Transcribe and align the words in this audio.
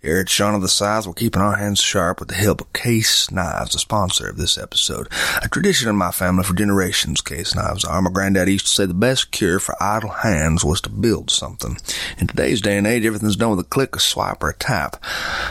Here 0.00 0.18
at 0.18 0.28
Sean 0.28 0.54
of 0.54 0.62
the 0.62 0.68
South, 0.68 1.08
we're 1.08 1.12
keeping 1.12 1.42
our 1.42 1.56
hands 1.56 1.80
sharp 1.80 2.20
with 2.20 2.28
the 2.28 2.36
help 2.36 2.60
of 2.60 2.72
Case 2.72 3.32
Knives, 3.32 3.72
the 3.72 3.80
sponsor 3.80 4.28
of 4.28 4.36
this 4.36 4.56
episode. 4.56 5.08
A 5.42 5.48
tradition 5.48 5.88
in 5.88 5.96
my 5.96 6.12
family 6.12 6.44
for 6.44 6.54
generations, 6.54 7.20
Case 7.20 7.52
Knives 7.52 7.84
are. 7.84 8.00
My 8.00 8.12
granddad 8.12 8.48
used 8.48 8.66
to 8.66 8.72
say 8.72 8.86
the 8.86 8.94
best 8.94 9.32
cure 9.32 9.58
for 9.58 9.74
idle 9.82 10.10
hands 10.10 10.64
was 10.64 10.80
to 10.82 10.88
build 10.88 11.32
something. 11.32 11.78
In 12.16 12.28
today's 12.28 12.60
day 12.60 12.78
and 12.78 12.86
age, 12.86 13.04
everything's 13.04 13.34
done 13.34 13.50
with 13.50 13.58
a 13.58 13.64
click, 13.64 13.96
a 13.96 13.98
swipe, 13.98 14.40
or 14.40 14.50
a 14.50 14.54
tap. 14.54 15.02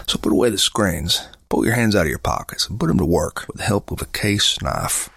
So 0.08 0.18
put 0.18 0.32
away 0.32 0.50
the 0.50 0.58
screens, 0.58 1.28
pull 1.50 1.66
your 1.66 1.76
hands 1.76 1.94
out 1.94 2.06
of 2.06 2.10
your 2.10 2.18
pockets, 2.18 2.70
and 2.70 2.80
put 2.80 2.88
them 2.88 3.00
to 3.00 3.06
work 3.06 3.50
with 3.50 3.58
the 3.58 3.64
help 3.64 3.92
of 3.92 4.02
a 4.02 4.06
Case 4.06 4.62
Knife. 4.62 5.10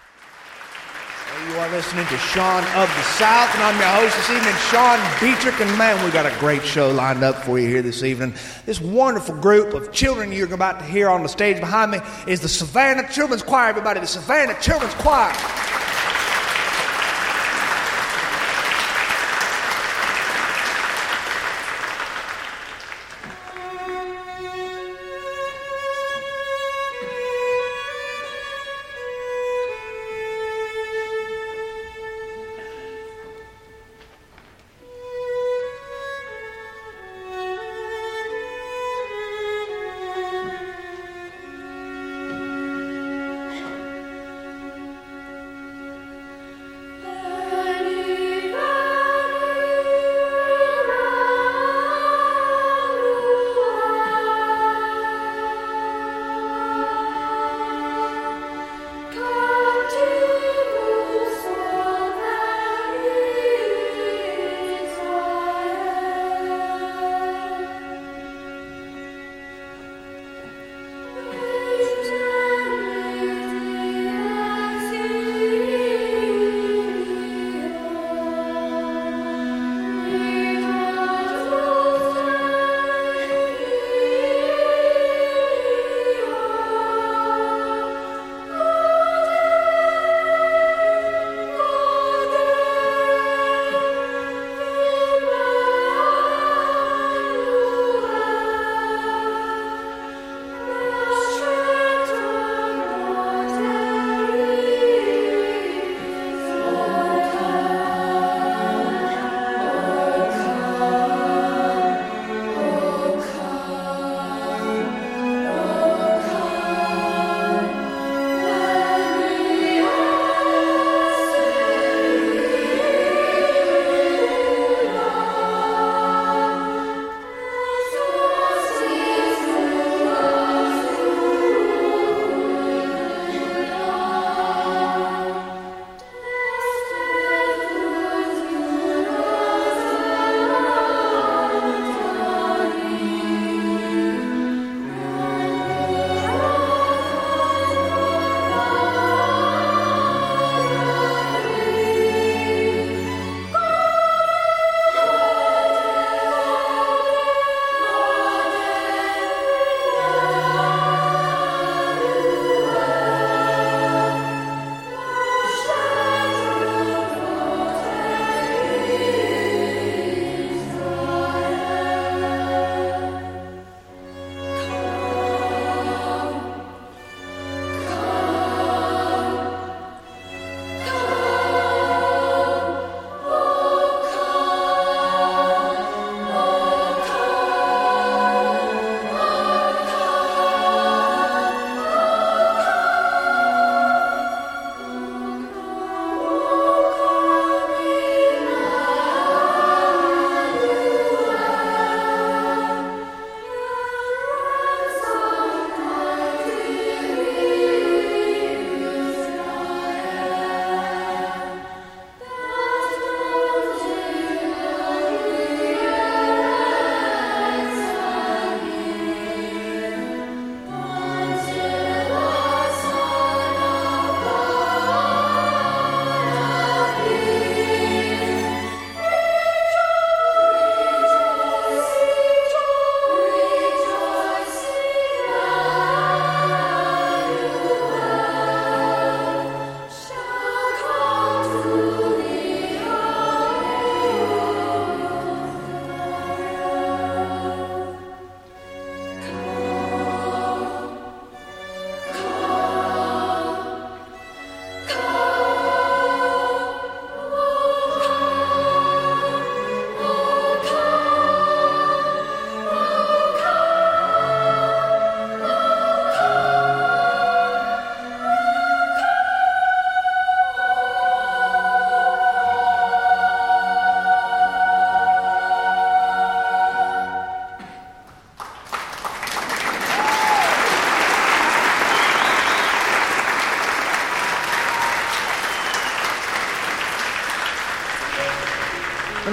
You 1.47 1.57
are 1.57 1.69
listening 1.69 2.05
to 2.05 2.17
Sean 2.17 2.63
of 2.75 2.87
the 2.87 3.01
South, 3.01 3.49
and 3.55 3.63
I'm 3.63 3.75
your 3.79 3.87
host 3.87 4.15
this 4.15 4.29
evening, 4.29 4.53
Sean 4.69 4.99
Dietrich. 5.19 5.59
And 5.59 5.75
man, 5.75 6.03
we 6.05 6.11
got 6.11 6.27
a 6.27 6.39
great 6.39 6.63
show 6.63 6.91
lined 6.91 7.23
up 7.23 7.35
for 7.43 7.57
you 7.57 7.67
here 7.67 7.81
this 7.81 8.03
evening. 8.03 8.35
This 8.67 8.79
wonderful 8.79 9.35
group 9.37 9.73
of 9.73 9.91
children 9.91 10.31
you're 10.31 10.53
about 10.53 10.79
to 10.79 10.85
hear 10.85 11.09
on 11.09 11.23
the 11.23 11.29
stage 11.29 11.59
behind 11.59 11.91
me 11.91 11.99
is 12.27 12.41
the 12.41 12.47
Savannah 12.47 13.11
Children's 13.11 13.41
Choir. 13.41 13.69
Everybody, 13.69 14.01
the 14.01 14.07
Savannah 14.07 14.55
Children's 14.61 14.93
Choir. 14.95 15.33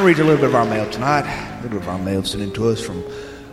Read 0.09 0.21
a 0.21 0.25
little 0.25 0.41
bit 0.41 0.49
of 0.49 0.55
our 0.55 0.65
mail 0.65 0.91
tonight. 0.91 1.27
A 1.29 1.57
little 1.57 1.81
bit 1.81 1.83
of 1.83 1.89
our 1.91 1.99
mail 1.99 2.25
sent 2.25 2.43
in 2.43 2.51
to 2.53 2.69
us 2.69 2.81
from 2.81 3.05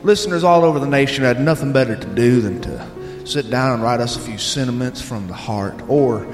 listeners 0.03 0.45
all 0.45 0.63
over 0.63 0.79
the 0.79 0.87
nation 0.87 1.21
who 1.21 1.27
had 1.27 1.41
nothing 1.41 1.73
better 1.73 1.97
to 1.97 2.07
do 2.15 2.39
than 2.39 2.61
to 2.61 3.27
sit 3.27 3.49
down 3.49 3.73
and 3.73 3.83
write 3.83 3.99
us 3.99 4.15
a 4.15 4.21
few 4.21 4.37
sentiments 4.37 5.01
from 5.01 5.27
the 5.27 5.33
heart 5.33 5.75
or 5.89 6.25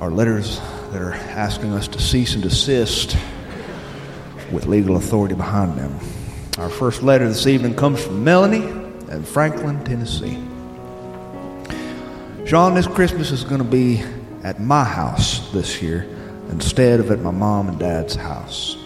our 0.00 0.10
letters 0.10 0.58
that 0.90 1.00
are 1.00 1.12
asking 1.12 1.72
us 1.72 1.86
to 1.86 2.00
cease 2.00 2.34
and 2.34 2.42
desist 2.42 3.16
with 4.50 4.66
legal 4.66 4.96
authority 4.96 5.36
behind 5.36 5.78
them. 5.78 5.96
Our 6.58 6.68
first 6.68 7.04
letter 7.04 7.28
this 7.28 7.46
evening 7.46 7.76
comes 7.76 8.02
from 8.02 8.24
Melanie 8.24 8.66
in 9.08 9.22
Franklin, 9.22 9.84
Tennessee. 9.84 10.34
Sean, 12.44 12.74
this 12.74 12.88
Christmas 12.88 13.30
is 13.30 13.44
going 13.44 13.62
to 13.62 13.70
be 13.70 14.02
at 14.42 14.60
my 14.60 14.82
house 14.82 15.48
this 15.52 15.80
year 15.80 16.08
instead 16.50 16.98
of 16.98 17.12
at 17.12 17.20
my 17.20 17.30
mom 17.30 17.68
and 17.68 17.78
dad's 17.78 18.16
house. 18.16 18.81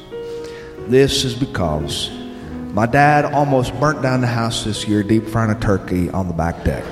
This 0.88 1.24
is 1.24 1.34
because 1.34 2.08
my 2.72 2.86
dad 2.86 3.24
almost 3.24 3.74
burnt 3.80 4.02
down 4.02 4.20
the 4.20 4.28
house 4.28 4.62
this 4.62 4.86
year 4.86 5.02
deep 5.02 5.26
frying 5.26 5.50
a 5.50 5.58
turkey 5.58 6.10
on 6.10 6.28
the 6.28 6.32
back 6.32 6.62
deck. 6.62 6.84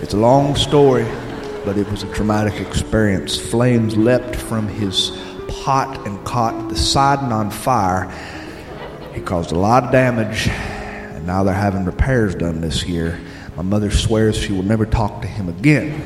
it's 0.00 0.14
a 0.14 0.16
long 0.16 0.54
story, 0.54 1.06
but 1.64 1.76
it 1.76 1.90
was 1.90 2.04
a 2.04 2.12
traumatic 2.12 2.60
experience. 2.60 3.36
Flames 3.36 3.96
leapt 3.96 4.36
from 4.36 4.68
his 4.68 5.10
pot 5.48 6.06
and 6.06 6.24
caught 6.24 6.68
the 6.68 6.76
siding 6.76 7.32
on 7.32 7.50
fire. 7.50 8.08
He 9.12 9.22
caused 9.22 9.50
a 9.50 9.58
lot 9.58 9.82
of 9.82 9.90
damage, 9.90 10.46
and 10.46 11.26
now 11.26 11.42
they're 11.42 11.52
having 11.52 11.84
repairs 11.84 12.36
done 12.36 12.60
this 12.60 12.84
year. 12.84 13.18
My 13.56 13.64
mother 13.64 13.90
swears 13.90 14.36
she 14.36 14.52
will 14.52 14.62
never 14.62 14.86
talk 14.86 15.20
to 15.22 15.26
him 15.26 15.48
again 15.48 16.00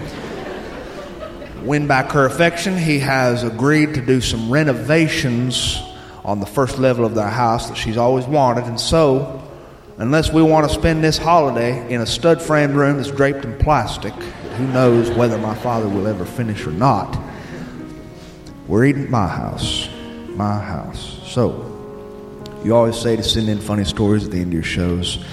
win 1.62 1.86
back 1.86 2.12
her 2.12 2.24
affection, 2.24 2.76
he 2.76 2.98
has 3.00 3.42
agreed 3.42 3.94
to 3.94 4.00
do 4.00 4.20
some 4.20 4.50
renovations 4.50 5.80
on 6.24 6.40
the 6.40 6.46
first 6.46 6.78
level 6.78 7.04
of 7.04 7.14
their 7.14 7.28
house 7.28 7.68
that 7.68 7.76
she's 7.76 7.96
always 7.96 8.26
wanted. 8.26 8.64
And 8.64 8.78
so, 8.78 9.42
unless 9.96 10.32
we 10.32 10.42
want 10.42 10.68
to 10.68 10.74
spend 10.74 11.02
this 11.02 11.18
holiday 11.18 11.92
in 11.92 12.00
a 12.00 12.06
stud 12.06 12.42
framed 12.42 12.74
room 12.74 12.96
that's 12.96 13.10
draped 13.10 13.44
in 13.44 13.56
plastic, 13.58 14.12
who 14.12 14.66
knows 14.68 15.10
whether 15.10 15.38
my 15.38 15.54
father 15.54 15.88
will 15.88 16.06
ever 16.06 16.24
finish 16.24 16.66
or 16.66 16.72
not, 16.72 17.18
we're 18.66 18.84
eating 18.84 19.04
at 19.04 19.10
my 19.10 19.26
house. 19.26 19.88
My 20.36 20.58
house. 20.60 21.20
So, 21.24 21.64
you 22.64 22.74
always 22.74 22.98
say 22.98 23.16
to 23.16 23.22
send 23.22 23.48
in 23.48 23.58
funny 23.58 23.84
stories 23.84 24.24
at 24.24 24.30
the 24.30 24.38
end 24.38 24.48
of 24.48 24.52
your 24.52 24.62
shows. 24.62 25.24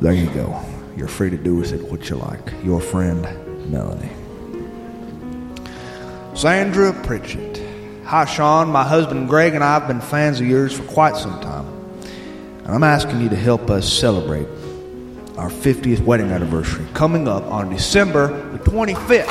There 0.00 0.12
you 0.12 0.30
go. 0.30 0.60
You're 0.96 1.08
free 1.08 1.30
to 1.30 1.36
do 1.36 1.56
with 1.56 1.72
it 1.72 1.82
what 1.90 2.08
you 2.08 2.16
like. 2.16 2.52
Your 2.62 2.80
friend, 2.80 3.22
Melanie. 3.70 4.19
Sandra 6.34 6.92
Pritchett. 6.92 7.60
Hi, 8.04 8.24
Sean. 8.24 8.68
My 8.68 8.84
husband 8.84 9.28
Greg 9.28 9.54
and 9.54 9.64
I 9.64 9.74
have 9.74 9.88
been 9.88 10.00
fans 10.00 10.40
of 10.40 10.46
yours 10.46 10.72
for 10.72 10.84
quite 10.84 11.16
some 11.16 11.40
time. 11.40 11.66
And 12.64 12.68
I'm 12.68 12.84
asking 12.84 13.20
you 13.20 13.28
to 13.28 13.36
help 13.36 13.68
us 13.68 13.92
celebrate 13.92 14.46
our 15.36 15.50
50th 15.50 16.00
wedding 16.00 16.30
anniversary 16.30 16.86
coming 16.94 17.26
up 17.26 17.42
on 17.44 17.68
December 17.68 18.28
the 18.52 18.58
25th. 18.58 19.26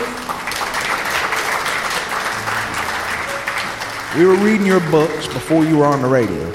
We 4.17 4.25
were 4.25 4.35
reading 4.35 4.67
your 4.67 4.81
books 4.91 5.27
before 5.27 5.63
you 5.63 5.77
were 5.77 5.85
on 5.85 6.01
the 6.01 6.07
radio, 6.07 6.51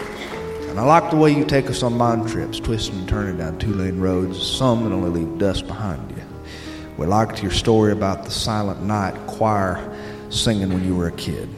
and 0.69 0.79
I 0.79 0.83
like 0.83 1.11
the 1.11 1.17
way 1.17 1.31
you 1.31 1.45
take 1.45 1.71
us 1.71 1.83
on 1.83 1.97
mind 1.97 2.29
trips, 2.29 2.61
twisting 2.61 2.99
and 2.99 3.09
turning 3.09 3.39
down 3.39 3.59
two 3.59 3.73
lane 3.73 4.01
roads, 4.01 4.45
some 4.45 4.85
that 4.85 4.93
only 4.93 5.21
leave 5.21 5.39
dust 5.39 5.67
behind 5.67 6.11
you. 6.11 6.23
We 6.99 7.07
liked 7.07 7.43
your 7.43 7.53
story 7.53 7.93
about 7.93 8.25
the 8.25 8.31
Silent 8.31 8.83
Night 8.83 9.15
choir 9.27 9.94
singing 10.35 10.69
when 10.71 10.85
you 10.85 10.97
were 10.97 11.09
a 11.09 11.13
kid. 11.13 11.49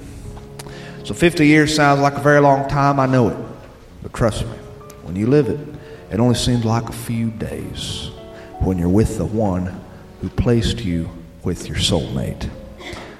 So 1.04 1.14
50 1.14 1.46
years 1.46 1.74
sounds 1.74 2.00
like 2.00 2.14
a 2.14 2.20
very 2.20 2.40
long 2.40 2.68
time, 2.68 2.98
I 2.98 3.06
know 3.06 3.28
it. 3.28 3.36
But 4.02 4.12
trust 4.12 4.44
me, 4.44 4.56
when 5.02 5.16
you 5.16 5.26
live 5.26 5.48
it, 5.48 5.60
it 6.10 6.20
only 6.20 6.34
seems 6.34 6.64
like 6.64 6.88
a 6.88 6.92
few 6.92 7.30
days 7.30 8.10
when 8.60 8.78
you're 8.78 8.88
with 8.88 9.18
the 9.18 9.24
one 9.24 9.80
who 10.20 10.28
placed 10.28 10.84
you 10.84 11.08
with 11.42 11.68
your 11.68 11.76
soulmate. 11.76 12.48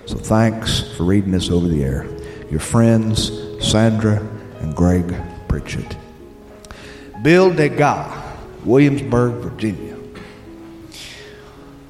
So 0.06 0.16
thanks 0.16 0.80
for 0.96 1.04
reading 1.04 1.32
this 1.32 1.50
over 1.50 1.68
the 1.68 1.82
air. 1.82 2.06
Your 2.50 2.60
friends, 2.60 3.30
Sandra 3.60 4.18
and 4.60 4.74
Greg 4.74 5.14
Pritchett. 5.48 5.96
Bill 7.22 7.52
Degas, 7.52 8.12
Williamsburg, 8.64 9.42
Virginia. 9.42 9.96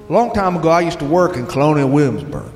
A 0.09 0.12
long 0.12 0.33
time 0.33 0.57
ago, 0.57 0.69
I 0.69 0.83
used 0.83 1.01
to 1.01 1.05
work 1.05 1.37
in 1.37 1.47
Colonial 1.47 1.89
Williamsburg. 1.89 2.53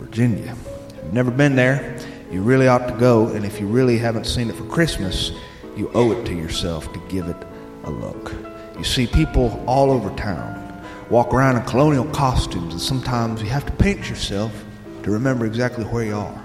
Virginia. 0.00 0.56
If 0.88 0.96
you've 0.96 1.12
never 1.12 1.30
been 1.30 1.56
there, 1.56 1.98
you 2.30 2.42
really 2.42 2.66
ought 2.66 2.88
to 2.88 2.96
go, 2.98 3.28
and 3.28 3.44
if 3.44 3.60
you 3.60 3.66
really 3.66 3.98
haven't 3.98 4.24
seen 4.24 4.48
it 4.48 4.56
for 4.56 4.64
Christmas, 4.64 5.30
you 5.76 5.90
owe 5.92 6.10
it 6.12 6.24
to 6.24 6.34
yourself 6.34 6.90
to 6.94 7.02
give 7.10 7.28
it 7.28 7.36
a 7.84 7.90
look. 7.90 8.32
You 8.78 8.84
see 8.84 9.06
people 9.06 9.62
all 9.66 9.90
over 9.90 10.08
town 10.16 10.56
walk 11.10 11.34
around 11.34 11.56
in 11.56 11.64
colonial 11.64 12.06
costumes, 12.06 12.72
and 12.72 12.80
sometimes 12.80 13.42
you 13.42 13.50
have 13.50 13.66
to 13.66 13.72
paint 13.72 14.08
yourself 14.08 14.64
to 15.02 15.10
remember 15.10 15.44
exactly 15.44 15.84
where 15.84 16.04
you 16.04 16.16
are. 16.16 16.44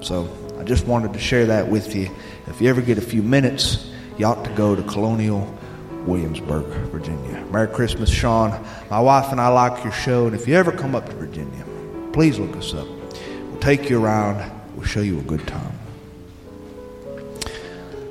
So 0.00 0.28
I 0.58 0.64
just 0.64 0.84
wanted 0.84 1.12
to 1.12 1.20
share 1.20 1.46
that 1.46 1.68
with 1.68 1.94
you. 1.94 2.10
If 2.48 2.60
you 2.60 2.68
ever 2.68 2.80
get 2.80 2.98
a 2.98 3.02
few 3.02 3.22
minutes, 3.22 3.88
you 4.18 4.26
ought 4.26 4.44
to 4.44 4.50
go 4.54 4.74
to 4.74 4.82
Colonial 4.82 5.56
Williamsburg, 6.06 6.66
Virginia. 6.90 7.44
Merry 7.52 7.68
Christmas, 7.68 8.10
Sean. 8.10 8.50
My 8.90 8.98
wife 8.98 9.30
and 9.30 9.40
I 9.40 9.46
like 9.46 9.84
your 9.84 9.92
show, 9.92 10.26
and 10.26 10.34
if 10.34 10.48
you 10.48 10.54
ever 10.54 10.72
come 10.72 10.96
up 10.96 11.08
to 11.08 11.14
Virginia, 11.14 11.64
please 12.12 12.38
look 12.38 12.56
us 12.56 12.74
up. 12.74 12.86
We'll 12.86 13.60
take 13.60 13.88
you 13.88 14.02
around, 14.02 14.50
we'll 14.76 14.86
show 14.86 15.00
you 15.00 15.18
a 15.18 15.22
good 15.22 15.46
time. 15.46 15.78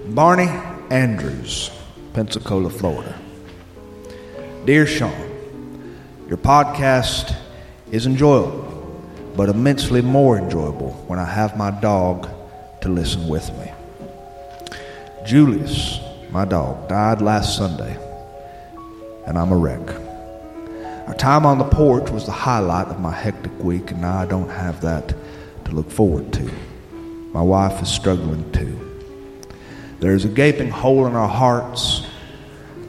Barney 0.07 0.49
Andrews, 0.89 1.71
Pensacola, 2.13 2.69
Florida. 2.69 3.17
Dear 4.65 4.85
Sean, 4.85 5.13
your 6.27 6.37
podcast 6.37 7.35
is 7.91 8.05
enjoyable, 8.05 8.67
but 9.35 9.49
immensely 9.49 10.01
more 10.01 10.37
enjoyable 10.37 10.91
when 11.07 11.19
I 11.19 11.25
have 11.25 11.57
my 11.57 11.71
dog 11.71 12.29
to 12.81 12.89
listen 12.89 13.27
with 13.27 13.49
me. 13.57 13.71
Julius, 15.25 15.99
my 16.31 16.45
dog, 16.45 16.89
died 16.89 17.21
last 17.21 17.55
Sunday, 17.55 17.97
and 19.27 19.37
I'm 19.37 19.51
a 19.51 19.57
wreck. 19.57 20.10
Our 21.11 21.17
time 21.17 21.45
on 21.45 21.57
the 21.57 21.65
porch 21.65 22.09
was 22.09 22.25
the 22.25 22.31
highlight 22.31 22.87
of 22.87 23.01
my 23.01 23.11
hectic 23.11 23.51
week, 23.61 23.91
and 23.91 23.99
now 23.99 24.17
I 24.17 24.25
don't 24.25 24.47
have 24.47 24.79
that 24.79 25.13
to 25.65 25.71
look 25.71 25.91
forward 25.91 26.31
to. 26.31 26.49
My 27.33 27.41
wife 27.41 27.81
is 27.81 27.89
struggling 27.89 28.49
too. 28.53 28.79
There's 29.99 30.23
a 30.23 30.29
gaping 30.29 30.69
hole 30.69 31.07
in 31.07 31.15
our 31.17 31.27
hearts, 31.27 32.07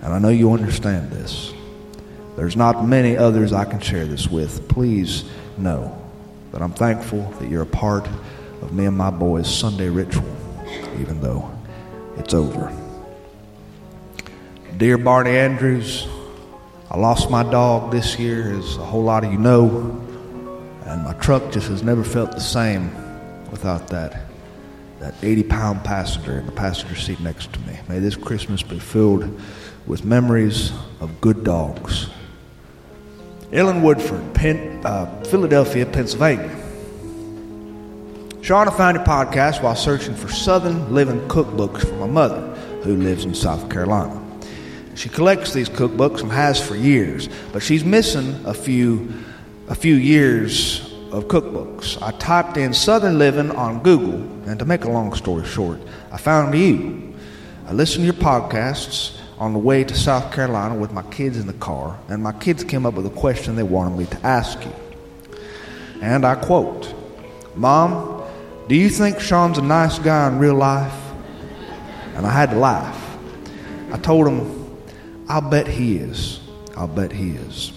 and 0.03 0.15
I 0.15 0.21
know 0.21 0.29
you 0.29 0.53
understand 0.53 1.11
this. 1.11 1.53
There's 2.37 2.55
not 2.55 2.87
many 2.87 3.17
others 3.17 3.53
I 3.53 3.65
can 3.65 3.81
share 3.81 4.07
this 4.07 4.29
with. 4.29 4.69
Please 4.69 5.25
know 5.59 6.01
that 6.53 6.63
I'm 6.63 6.73
thankful 6.73 7.29
that 7.41 7.51
you're 7.51 7.63
a 7.63 7.67
part 7.67 8.07
of 8.63 8.73
me 8.73 8.85
and 8.85 8.97
my 8.97 9.11
boys' 9.11 9.53
Sunday 9.53 9.89
ritual, 9.89 10.37
even 11.01 11.21
though 11.21 11.51
it's 12.19 12.35
over. 12.35 12.73
Dear 14.77 14.97
Barney 14.97 15.37
Andrews, 15.37 16.07
I 16.93 16.99
lost 16.99 17.31
my 17.31 17.43
dog 17.43 17.91
this 17.91 18.19
year, 18.19 18.53
as 18.53 18.77
a 18.77 18.85
whole 18.85 19.03
lot 19.03 19.25
of 19.25 19.33
you 19.33 19.39
know, 19.39 19.67
and 20.85 21.05
my 21.05 21.15
truck 21.15 21.51
just 21.51 21.69
has 21.69 21.83
never 21.83 22.05
felt 22.05 22.33
the 22.33 22.41
same 22.41 22.91
without 23.51 23.89
that 23.89 24.27
that 25.01 25.15
80 25.23 25.45
pound 25.45 25.85
passenger 25.85 26.39
in 26.39 26.45
the 26.45 26.53
passenger 26.53 26.95
seat 26.95 27.19
next 27.19 27.51
to 27.55 27.61
me. 27.61 27.79
May 27.89 27.99
this 27.99 28.15
Christmas 28.15 28.63
be 28.63 28.79
filled 28.79 29.41
with 29.87 30.05
memories 30.05 30.71
of 31.01 31.19
good 31.23 31.45
dogs. 31.45 32.11
Ellen 33.55 33.81
Woodford, 33.81 34.23
uh, 34.85 35.07
Philadelphia, 35.25 35.87
Pennsylvania. 35.87 36.51
Sean, 38.43 38.69
I 38.69 38.77
found 38.77 38.99
your 38.99 39.07
podcast 39.07 39.63
while 39.63 39.77
searching 39.77 40.15
for 40.15 40.29
Southern 40.29 40.93
living 40.95 41.21
cookbooks 41.29 41.89
for 41.89 41.95
my 41.95 42.07
mother, 42.07 42.41
who 42.83 42.97
lives 42.97 43.25
in 43.25 43.35
South 43.35 43.71
Carolina. 43.71 44.22
She 44.95 45.09
collects 45.09 45.53
these 45.53 45.69
cookbooks 45.69 46.21
and 46.21 46.31
has 46.31 46.61
for 46.61 46.77
years, 46.77 47.29
but 47.53 47.63
she's 47.63 47.85
missing 47.85 48.45
a 48.45 48.53
few, 48.53 49.13
a 49.69 49.75
few 49.75 49.95
years 49.95 50.93
of 51.11 51.25
cookbooks. 51.25 52.01
I 52.03 52.11
typed 52.13 52.57
in 52.57 52.75
Southern 52.75 53.19
Living 53.19 53.51
on 53.53 53.83
Google, 53.83 54.21
and 54.49 54.59
to 54.59 54.65
make 54.65 54.85
a 54.85 54.91
long 54.91 55.15
story 55.15 55.47
short, 55.47 55.81
I 56.11 56.19
found 56.19 56.57
you. 56.57 57.15
I 57.67 57.73
listened 57.73 58.03
to 58.03 58.13
your 58.13 58.23
podcasts 58.23 59.19
on 59.39 59.53
the 59.53 59.59
way 59.59 59.83
to 59.83 59.95
South 59.95 60.33
Carolina 60.33 60.75
with 60.75 60.93
my 60.93 61.03
kids 61.05 61.39
in 61.39 61.47
the 61.47 61.53
car, 61.55 61.99
and 62.09 62.23
my 62.23 62.33
kids 62.33 62.63
came 62.63 62.85
up 62.85 62.95
with 62.95 63.07
a 63.07 63.11
question 63.11 63.57
they 63.57 63.63
wanted 63.63 63.99
me 63.99 64.07
to 64.07 64.27
ask 64.27 64.63
you. 64.65 64.73
And 66.03 66.25
I 66.25 66.35
quote, 66.35 66.95
Mom, 67.55 68.25
do 68.69 68.75
you 68.75 68.89
think 68.89 69.21
Sean's 69.21 69.59
a 69.59 69.63
nice 69.63 69.99
guy 69.99 70.29
in 70.29 70.39
real 70.39 70.55
life? 70.55 70.95
And 72.15 72.27
I 72.27 72.31
had 72.31 72.51
to 72.51 72.57
laugh. 72.57 72.99
I 73.91 73.99
told 73.99 74.29
him, 74.29 74.62
I'll 75.33 75.41
bet 75.41 75.67
he 75.67 75.97
is. 75.97 76.41
I'll 76.77 76.87
bet 76.87 77.11
he 77.11 77.31
is. 77.31 77.73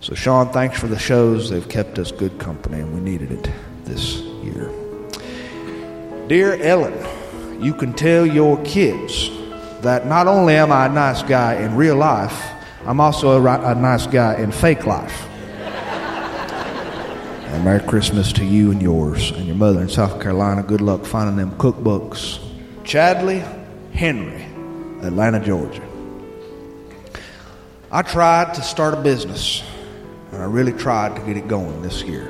So, 0.00 0.14
Sean, 0.14 0.50
thanks 0.54 0.80
for 0.80 0.86
the 0.86 0.98
shows. 0.98 1.50
They've 1.50 1.68
kept 1.68 1.98
us 1.98 2.10
good 2.10 2.38
company, 2.38 2.80
and 2.80 2.94
we 2.94 3.00
needed 3.00 3.30
it 3.30 3.50
this 3.84 4.20
year. 4.42 4.70
Dear 6.28 6.54
Ellen, 6.62 7.62
you 7.62 7.74
can 7.74 7.92
tell 7.92 8.24
your 8.24 8.56
kids 8.64 9.28
that 9.82 10.06
not 10.06 10.28
only 10.28 10.54
am 10.54 10.72
I 10.72 10.86
a 10.86 10.88
nice 10.88 11.22
guy 11.22 11.56
in 11.56 11.76
real 11.76 11.96
life, 11.96 12.42
I'm 12.86 13.00
also 13.00 13.32
a, 13.32 13.72
a 13.72 13.74
nice 13.74 14.06
guy 14.06 14.36
in 14.36 14.50
fake 14.50 14.86
life. 14.86 15.28
and 15.60 17.64
Merry 17.66 17.86
Christmas 17.86 18.32
to 18.32 18.46
you 18.46 18.70
and 18.70 18.80
yours 18.80 19.30
and 19.32 19.46
your 19.46 19.56
mother 19.56 19.82
in 19.82 19.90
South 19.90 20.22
Carolina. 20.22 20.62
Good 20.62 20.80
luck 20.80 21.04
finding 21.04 21.36
them 21.36 21.50
cookbooks. 21.58 22.38
Chadley 22.82 23.40
Henry, 23.92 24.44
Atlanta, 25.06 25.44
Georgia. 25.44 25.82
I 27.90 28.02
tried 28.02 28.54
to 28.54 28.62
start 28.62 28.94
a 28.94 29.00
business, 29.00 29.62
and 30.32 30.42
I 30.42 30.46
really 30.46 30.72
tried 30.72 31.14
to 31.14 31.22
get 31.22 31.36
it 31.36 31.46
going 31.46 31.82
this 31.82 32.02
year, 32.02 32.28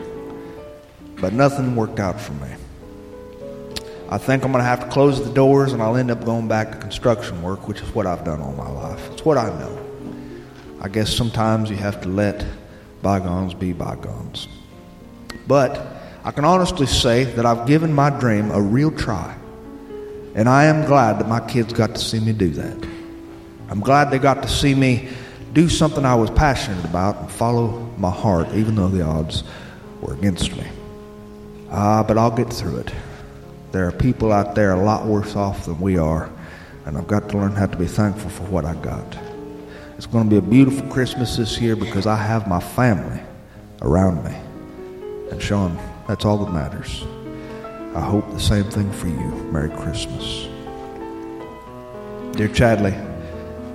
but 1.19 1.33
nothing 1.33 1.75
worked 1.75 1.99
out 1.99 2.21
for 2.21 2.35
me. 2.35 2.49
I 4.11 4.19
think 4.19 4.45
I'm 4.45 4.53
going 4.53 4.63
to 4.63 4.69
have 4.69 4.81
to 4.81 4.87
close 4.89 5.25
the 5.25 5.33
doors 5.33 5.73
and 5.73 5.83
I'll 5.83 5.97
end 5.97 6.13
up 6.13 6.25
going 6.25 6.47
back 6.47 6.71
to 6.73 6.79
construction 6.79 7.43
work, 7.43 7.67
which 7.67 7.81
is 7.81 7.93
what 7.93 8.07
I've 8.07 8.25
done 8.25 8.41
all 8.41 8.53
my 8.53 8.69
life. 8.69 9.11
It's 9.11 9.25
what 9.25 9.37
I 9.37 9.49
know. 9.59 9.85
I 10.81 10.89
guess 10.89 11.13
sometimes 11.13 11.71
you 11.71 11.77
have 11.77 12.01
to 12.03 12.09
let 12.09 12.47
bygones 13.03 13.53
be 13.53 13.73
bygones. 13.73 14.47
But 15.49 15.85
I 16.23 16.31
can 16.31 16.45
honestly 16.45 16.87
say 16.87 17.25
that 17.25 17.45
I've 17.45 17.67
given 17.67 17.93
my 17.93 18.11
dream 18.11 18.53
a 18.53 18.61
real 18.61 18.93
try. 18.93 19.37
And 20.37 20.49
I 20.49 20.67
am 20.67 20.87
glad 20.87 21.19
that 21.19 21.29
my 21.29 21.41
kids 21.41 21.73
got 21.73 21.97
to 21.97 22.01
see 22.01 22.21
me 22.21 22.33
do 22.33 22.51
that. 22.51 22.89
I'm 23.69 23.81
glad 23.81 24.13
they 24.13 24.21
got 24.21 24.43
to 24.43 24.49
see 24.49 24.75
me 24.75 25.09
do 25.57 25.71
something 25.71 26.05
I 26.05 26.15
was 26.15 26.29
passionate 26.33 26.85
about 26.85 27.17
and 27.17 27.31
follow 27.31 27.91
my 27.97 28.11
heart, 28.11 28.47
even 28.53 28.75
though 28.75 28.89
the 28.89 29.01
odds 29.01 29.43
were 30.03 30.13
against 30.13 30.55
me. 30.55 30.67
Ah, 31.71 32.01
uh, 32.01 32.03
but 32.03 32.19
I'll 32.19 32.31
get 32.31 32.53
through 32.53 32.77
it. 32.77 32.93
There 33.73 33.89
are 33.89 33.93
people 33.93 34.35
out 34.35 34.55
there 34.55 34.73
a 34.73 34.83
lot 34.83 35.07
worse 35.07 35.35
off 35.35 35.65
than 35.65 35.81
we 35.81 35.97
are, 35.97 36.31
and 36.85 36.99
I've 36.99 37.07
got 37.07 37.31
to 37.31 37.39
learn 37.39 37.53
how 37.53 37.65
to 37.65 37.77
be 37.79 37.87
thankful 37.87 38.29
for 38.29 38.43
what 38.43 38.67
I 38.67 38.75
got. 38.75 39.19
It's 39.97 40.05
going 40.05 40.25
to 40.25 40.31
be 40.31 40.37
a 40.37 40.43
beautiful 40.43 40.87
Christmas 40.89 41.39
this 41.39 41.59
year 41.59 41.75
because 41.75 42.07
I 42.07 42.17
have 42.17 42.47
my 42.47 42.61
family 42.61 43.23
around 43.81 44.23
me. 44.25 44.37
And 45.31 45.41
Sean, 45.41 45.79
that's 46.07 46.27
all 46.27 46.37
that 46.45 46.53
matters. 46.53 47.03
I 47.95 48.03
hope 48.03 48.31
the 48.31 48.41
same 48.41 48.65
thing 48.65 48.93
for 48.93 49.09
you. 49.09 49.31
Merry 49.51 49.71
Christmas. 49.71 50.49
Dear 52.37 52.49
Chadley, 52.49 52.95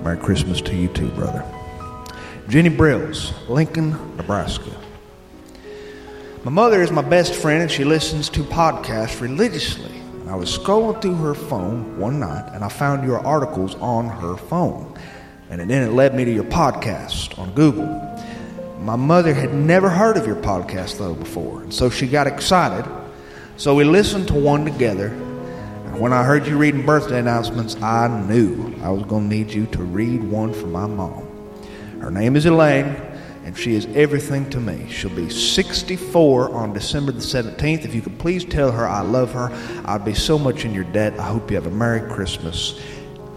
Merry 0.04 0.18
Christmas 0.18 0.60
to 0.60 0.76
you 0.76 0.86
too, 0.86 1.08
brother. 1.08 1.44
Jenny 2.48 2.70
Brills, 2.70 3.32
Lincoln, 3.48 4.16
Nebraska. 4.16 4.76
My 6.44 6.50
mother 6.50 6.82
is 6.82 6.90
my 6.90 7.02
best 7.02 7.34
friend 7.34 7.62
and 7.62 7.70
she 7.70 7.84
listens 7.84 8.28
to 8.30 8.40
podcasts 8.40 9.20
religiously. 9.20 10.02
I 10.28 10.34
was 10.34 10.58
scrolling 10.58 11.00
through 11.00 11.14
her 11.16 11.34
phone 11.34 11.98
one 11.98 12.18
night 12.18 12.50
and 12.52 12.64
I 12.64 12.68
found 12.68 13.06
your 13.06 13.24
articles 13.24 13.76
on 13.76 14.08
her 14.08 14.36
phone. 14.36 14.98
And 15.50 15.60
then 15.70 15.88
it 15.88 15.92
led 15.92 16.14
me 16.16 16.24
to 16.24 16.32
your 16.32 16.44
podcast 16.44 17.38
on 17.38 17.54
Google. 17.54 17.86
My 18.80 18.96
mother 18.96 19.32
had 19.32 19.54
never 19.54 19.88
heard 19.88 20.16
of 20.16 20.26
your 20.26 20.36
podcast 20.36 20.98
though 20.98 21.14
before, 21.14 21.62
and 21.62 21.72
so 21.72 21.90
she 21.90 22.08
got 22.08 22.26
excited. 22.26 22.90
So 23.56 23.76
we 23.76 23.84
listened 23.84 24.26
to 24.28 24.34
one 24.34 24.64
together. 24.64 25.08
And 25.08 26.00
when 26.00 26.12
I 26.12 26.24
heard 26.24 26.48
you 26.48 26.58
reading 26.58 26.84
birthday 26.84 27.20
announcements, 27.20 27.76
I 27.80 28.08
knew 28.08 28.74
I 28.82 28.90
was 28.90 29.04
going 29.04 29.28
to 29.30 29.36
need 29.36 29.52
you 29.52 29.66
to 29.66 29.82
read 29.84 30.24
one 30.24 30.52
for 30.52 30.66
my 30.66 30.86
mom. 30.86 31.31
Her 32.02 32.10
name 32.10 32.34
is 32.34 32.46
Elaine 32.46 32.96
and 33.44 33.56
she 33.56 33.76
is 33.76 33.86
everything 33.94 34.50
to 34.50 34.60
me. 34.60 34.88
She'll 34.90 35.14
be 35.14 35.30
64 35.30 36.52
on 36.52 36.72
December 36.72 37.12
the 37.12 37.20
17th. 37.20 37.84
If 37.84 37.94
you 37.94 38.02
could 38.02 38.18
please 38.18 38.44
tell 38.44 38.72
her 38.72 38.84
I 38.84 39.02
love 39.02 39.30
her, 39.34 39.50
I'd 39.84 40.04
be 40.04 40.12
so 40.12 40.36
much 40.36 40.64
in 40.64 40.74
your 40.74 40.82
debt. 40.82 41.16
I 41.20 41.28
hope 41.28 41.48
you 41.48 41.54
have 41.54 41.68
a 41.68 41.70
Merry 41.70 42.00
Christmas. 42.12 42.80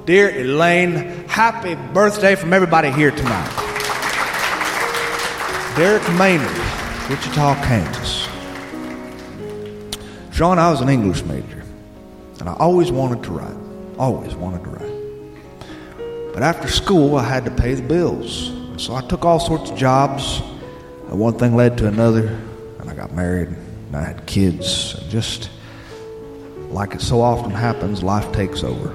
Dear 0.05 0.31
Elaine, 0.35 0.95
happy 1.27 1.75
birthday 1.93 2.33
from 2.33 2.53
everybody 2.53 2.89
here 2.89 3.11
tonight. 3.11 3.51
Derek 5.75 6.01
Maynard, 6.13 6.49
Wichita, 7.07 7.53
Kansas. 7.65 8.27
Sean, 10.35 10.57
I 10.57 10.71
was 10.71 10.81
an 10.81 10.89
English 10.89 11.23
major, 11.25 11.63
and 12.39 12.49
I 12.49 12.53
always 12.53 12.91
wanted 12.91 13.21
to 13.25 13.31
write. 13.31 13.57
Always 13.99 14.33
wanted 14.33 14.63
to 14.63 14.69
write. 14.71 16.33
But 16.33 16.41
after 16.41 16.67
school, 16.67 17.15
I 17.15 17.23
had 17.23 17.45
to 17.45 17.51
pay 17.51 17.75
the 17.75 17.83
bills. 17.83 18.54
So 18.77 18.93
I 18.93 19.01
took 19.01 19.23
all 19.23 19.39
sorts 19.39 19.71
of 19.71 19.77
jobs. 19.77 20.41
And 21.07 21.19
one 21.19 21.37
thing 21.37 21.55
led 21.55 21.77
to 21.77 21.87
another, 21.87 22.27
and 22.79 22.89
I 22.89 22.95
got 22.95 23.13
married, 23.13 23.49
and 23.49 23.95
I 23.95 24.03
had 24.03 24.25
kids. 24.25 24.95
And 24.95 25.09
just 25.09 25.49
like 26.69 26.95
it 26.95 27.01
so 27.01 27.21
often 27.21 27.51
happens, 27.51 28.03
life 28.03 28.31
takes 28.33 28.63
over. 28.63 28.89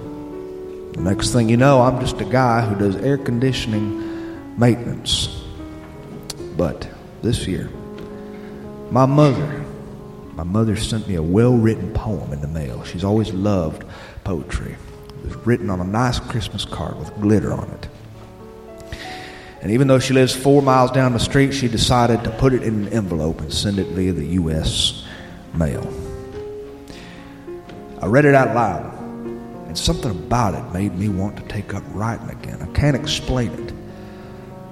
The 0.92 1.00
next 1.00 1.32
thing 1.32 1.48
you 1.48 1.56
know, 1.56 1.80
I'm 1.80 2.00
just 2.00 2.20
a 2.20 2.24
guy 2.24 2.62
who 2.62 2.76
does 2.76 2.96
air 2.96 3.16
conditioning 3.16 4.58
maintenance. 4.58 5.42
But 6.56 6.88
this 7.22 7.46
year, 7.46 7.70
my 8.90 9.06
mother, 9.06 9.64
my 10.34 10.42
mother 10.42 10.76
sent 10.76 11.06
me 11.06 11.14
a 11.14 11.22
well 11.22 11.56
written 11.56 11.92
poem 11.94 12.32
in 12.32 12.40
the 12.40 12.48
mail. 12.48 12.82
She's 12.84 13.04
always 13.04 13.32
loved 13.32 13.84
poetry. 14.24 14.76
It 15.20 15.24
was 15.24 15.36
written 15.46 15.70
on 15.70 15.80
a 15.80 15.84
nice 15.84 16.18
Christmas 16.18 16.64
card 16.64 16.98
with 16.98 17.14
glitter 17.20 17.52
on 17.52 17.70
it. 17.70 17.88
And 19.62 19.70
even 19.72 19.88
though 19.88 19.98
she 19.98 20.14
lives 20.14 20.34
four 20.34 20.62
miles 20.62 20.90
down 20.90 21.12
the 21.12 21.20
street, 21.20 21.52
she 21.52 21.68
decided 21.68 22.24
to 22.24 22.30
put 22.30 22.54
it 22.54 22.62
in 22.62 22.86
an 22.86 22.92
envelope 22.92 23.40
and 23.40 23.52
send 23.52 23.78
it 23.78 23.88
via 23.88 24.12
the 24.12 24.24
U.S. 24.26 25.04
mail. 25.52 25.86
I 28.00 28.06
read 28.06 28.24
it 28.24 28.34
out 28.34 28.54
loud, 28.54 28.98
and 29.66 29.76
something 29.76 30.10
about 30.10 30.54
it 30.54 30.72
made 30.72 30.96
me 30.96 31.10
want 31.10 31.36
to 31.36 31.42
take 31.42 31.74
up 31.74 31.82
writing 31.88 32.30
again. 32.30 32.62
I 32.62 32.66
can't 32.72 32.96
explain 32.96 33.50
it. 33.52 33.74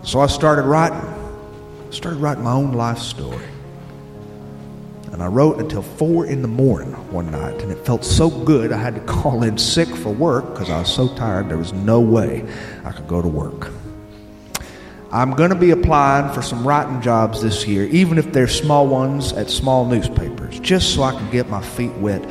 So 0.06 0.20
I 0.20 0.26
started 0.26 0.62
writing. 0.62 0.96
I 0.96 1.90
started 1.90 2.18
writing 2.18 2.44
my 2.44 2.52
own 2.52 2.72
life 2.72 2.98
story. 2.98 3.44
And 5.12 5.22
I 5.22 5.26
wrote 5.26 5.58
until 5.58 5.82
four 5.82 6.24
in 6.24 6.40
the 6.40 6.48
morning 6.48 6.92
one 7.12 7.30
night, 7.30 7.60
and 7.60 7.70
it 7.70 7.84
felt 7.84 8.04
so 8.04 8.30
good 8.30 8.72
I 8.72 8.78
had 8.78 8.94
to 8.94 9.00
call 9.12 9.42
in 9.42 9.58
sick 9.58 9.88
for 9.88 10.14
work 10.14 10.54
because 10.54 10.70
I 10.70 10.78
was 10.78 10.94
so 10.94 11.14
tired 11.14 11.50
there 11.50 11.58
was 11.58 11.74
no 11.74 12.00
way 12.00 12.48
I 12.84 12.92
could 12.92 13.06
go 13.06 13.20
to 13.20 13.28
work. 13.28 13.70
I'm 15.10 15.30
going 15.30 15.48
to 15.48 15.56
be 15.56 15.70
applying 15.70 16.30
for 16.34 16.42
some 16.42 16.68
writing 16.68 17.00
jobs 17.00 17.40
this 17.40 17.66
year, 17.66 17.86
even 17.86 18.18
if 18.18 18.30
they're 18.30 18.46
small 18.46 18.86
ones 18.86 19.32
at 19.32 19.48
small 19.48 19.86
newspapers, 19.86 20.60
just 20.60 20.94
so 20.94 21.02
I 21.02 21.12
can 21.12 21.30
get 21.30 21.48
my 21.48 21.62
feet 21.62 21.92
wet 21.94 22.22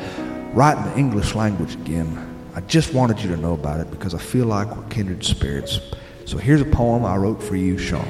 writing 0.54 0.84
the 0.84 0.96
English 0.96 1.34
language 1.34 1.74
again. 1.74 2.24
I 2.54 2.60
just 2.60 2.94
wanted 2.94 3.20
you 3.20 3.30
to 3.30 3.36
know 3.36 3.54
about 3.54 3.80
it 3.80 3.90
because 3.90 4.14
I 4.14 4.18
feel 4.18 4.46
like 4.46 4.74
we're 4.76 4.88
kindred 4.90 5.24
spirits. 5.24 5.80
So 6.24 6.38
here's 6.38 6.60
a 6.60 6.64
poem 6.66 7.04
I 7.04 7.16
wrote 7.16 7.42
for 7.42 7.56
you, 7.56 7.78
Sean. 7.78 8.06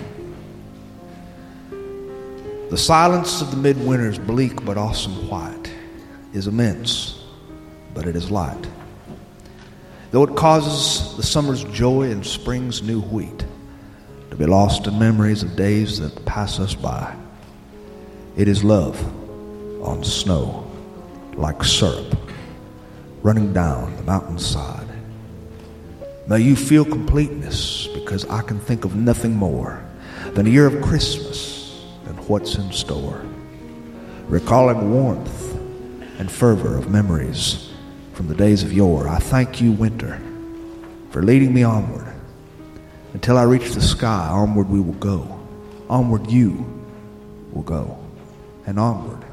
The 2.69 2.77
silence 2.77 3.41
of 3.41 3.51
the 3.51 3.57
midwinter's 3.57 4.19
bleak 4.19 4.63
but 4.67 4.77
awesome 4.77 5.31
white 5.31 5.73
is 6.35 6.47
immense, 6.47 7.25
but 7.95 8.07
it 8.07 8.15
is 8.15 8.31
light. 8.31 8.69
Though 10.11 10.25
it 10.25 10.37
causes 10.37 11.17
the 11.17 11.23
summer's 11.23 11.65
joy 11.65 12.11
and 12.11 12.25
spring's 12.25 12.83
new 12.83 13.01
wheat, 13.01 13.47
to 14.31 14.37
be 14.37 14.47
lost 14.47 14.87
in 14.87 14.99
memories 14.99 15.43
of 15.43 15.57
days 15.57 15.99
that 16.01 16.25
pass 16.25 16.61
us 16.61 16.75
by. 16.75 17.15
It 18.37 18.49
is 18.49 18.63
love 18.63 19.03
on 19.83 20.05
snow, 20.05 20.71
like 21.35 21.63
syrup, 21.65 22.17
running 23.23 23.53
down 23.53 23.97
the 23.97 24.03
mountainside. 24.03 24.87
May 26.27 26.41
you 26.41 26.57
feel 26.57 26.85
completeness 26.85 27.87
because 27.95 28.27
I 28.27 28.43
can 28.43 28.61
think 28.61 28.85
of 28.85 28.95
nothing 28.95 29.35
more 29.35 29.83
than 30.35 30.47
a 30.47 30.51
year 30.51 30.67
of 30.67 30.83
Christmas 30.83 31.85
and 32.07 32.19
what's 32.29 32.57
in 32.57 32.71
store. 32.71 33.23
Recalling 34.27 34.93
warmth 34.93 35.55
and 36.19 36.31
fervor 36.31 36.77
of 36.77 36.91
memories 36.91 37.71
from 38.13 38.27
the 38.29 38.35
days 38.35 38.63
of 38.63 38.73
yore, 38.73 39.09
I 39.09 39.19
thank 39.19 39.61
you, 39.61 39.73
winter, 39.73 40.21
for 41.11 41.23
leading 41.23 41.55
me 41.55 41.63
onward 41.63 42.08
until 43.15 43.39
I 43.39 43.45
reach 43.45 43.73
the 43.73 43.81
sky, 43.81 44.29
onward 44.29 44.69
we 44.69 44.81
will 44.81 44.95
go. 44.95 45.39
Onward 45.89 46.31
you 46.31 46.67
will 47.53 47.63
go. 47.63 47.99
And 48.67 48.79
onward, 48.79 49.25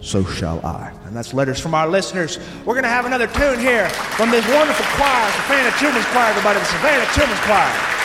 so 0.00 0.24
shall 0.24 0.64
I. 0.64 0.92
And 1.06 1.16
that's 1.16 1.34
letters 1.34 1.58
from 1.58 1.74
our 1.74 1.88
listeners. 1.88 2.38
We're 2.64 2.74
going 2.74 2.84
to 2.84 2.88
have 2.88 3.04
another 3.04 3.26
tune 3.26 3.58
here 3.58 3.88
from 3.88 4.30
this 4.30 4.46
wonderful 4.48 4.86
choir, 4.96 5.26
the 5.26 5.32
Savannah 5.42 5.76
Children's 5.78 6.06
Choir, 6.06 6.30
everybody, 6.30 6.58
the 6.60 6.64
Savannah 6.66 7.06
Children's 7.14 7.40
Choir. 7.40 8.01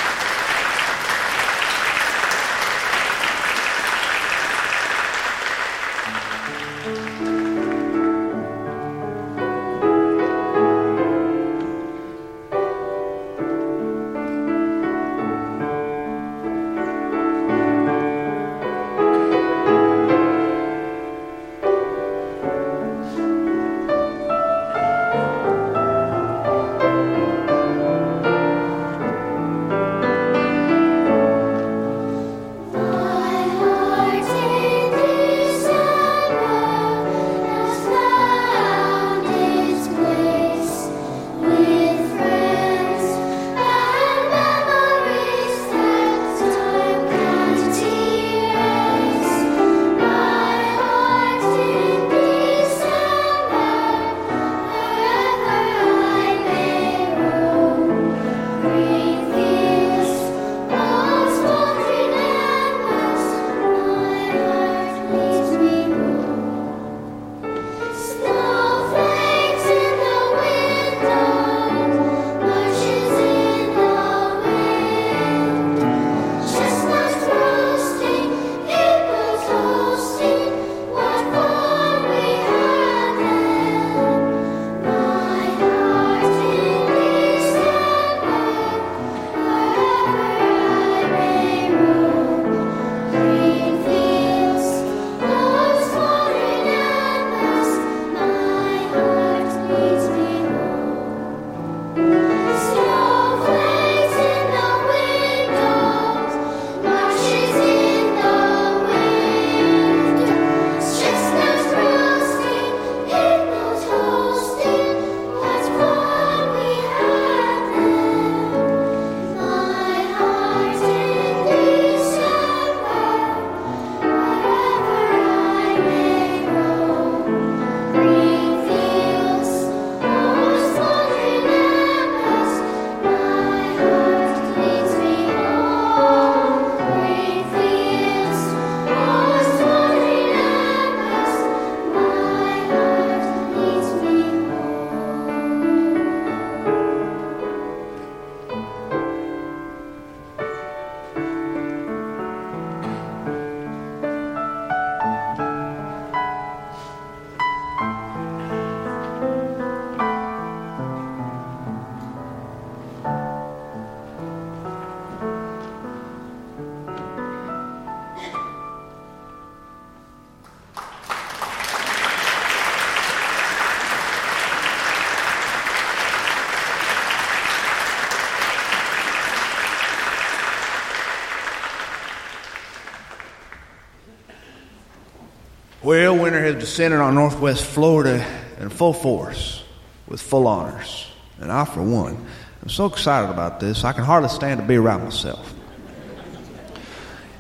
Well, 185.88 186.18
winter 186.18 186.42
has 186.42 186.56
descended 186.56 187.00
on 187.00 187.16
northwest 187.16 187.64
Florida 187.64 188.28
in 188.60 188.68
full 188.68 188.92
force 188.92 189.64
with 190.06 190.22
full 190.22 190.46
honors. 190.46 191.10
And 191.40 191.50
I, 191.50 191.64
for 191.64 191.82
one, 191.82 192.26
am 192.62 192.68
so 192.68 192.88
excited 192.88 193.32
about 193.32 193.62
this, 193.62 193.86
I 193.86 193.94
can 193.94 194.04
hardly 194.04 194.28
stand 194.28 194.60
to 194.60 194.68
be 194.68 194.76
around 194.76 195.06
myself. 195.06 195.54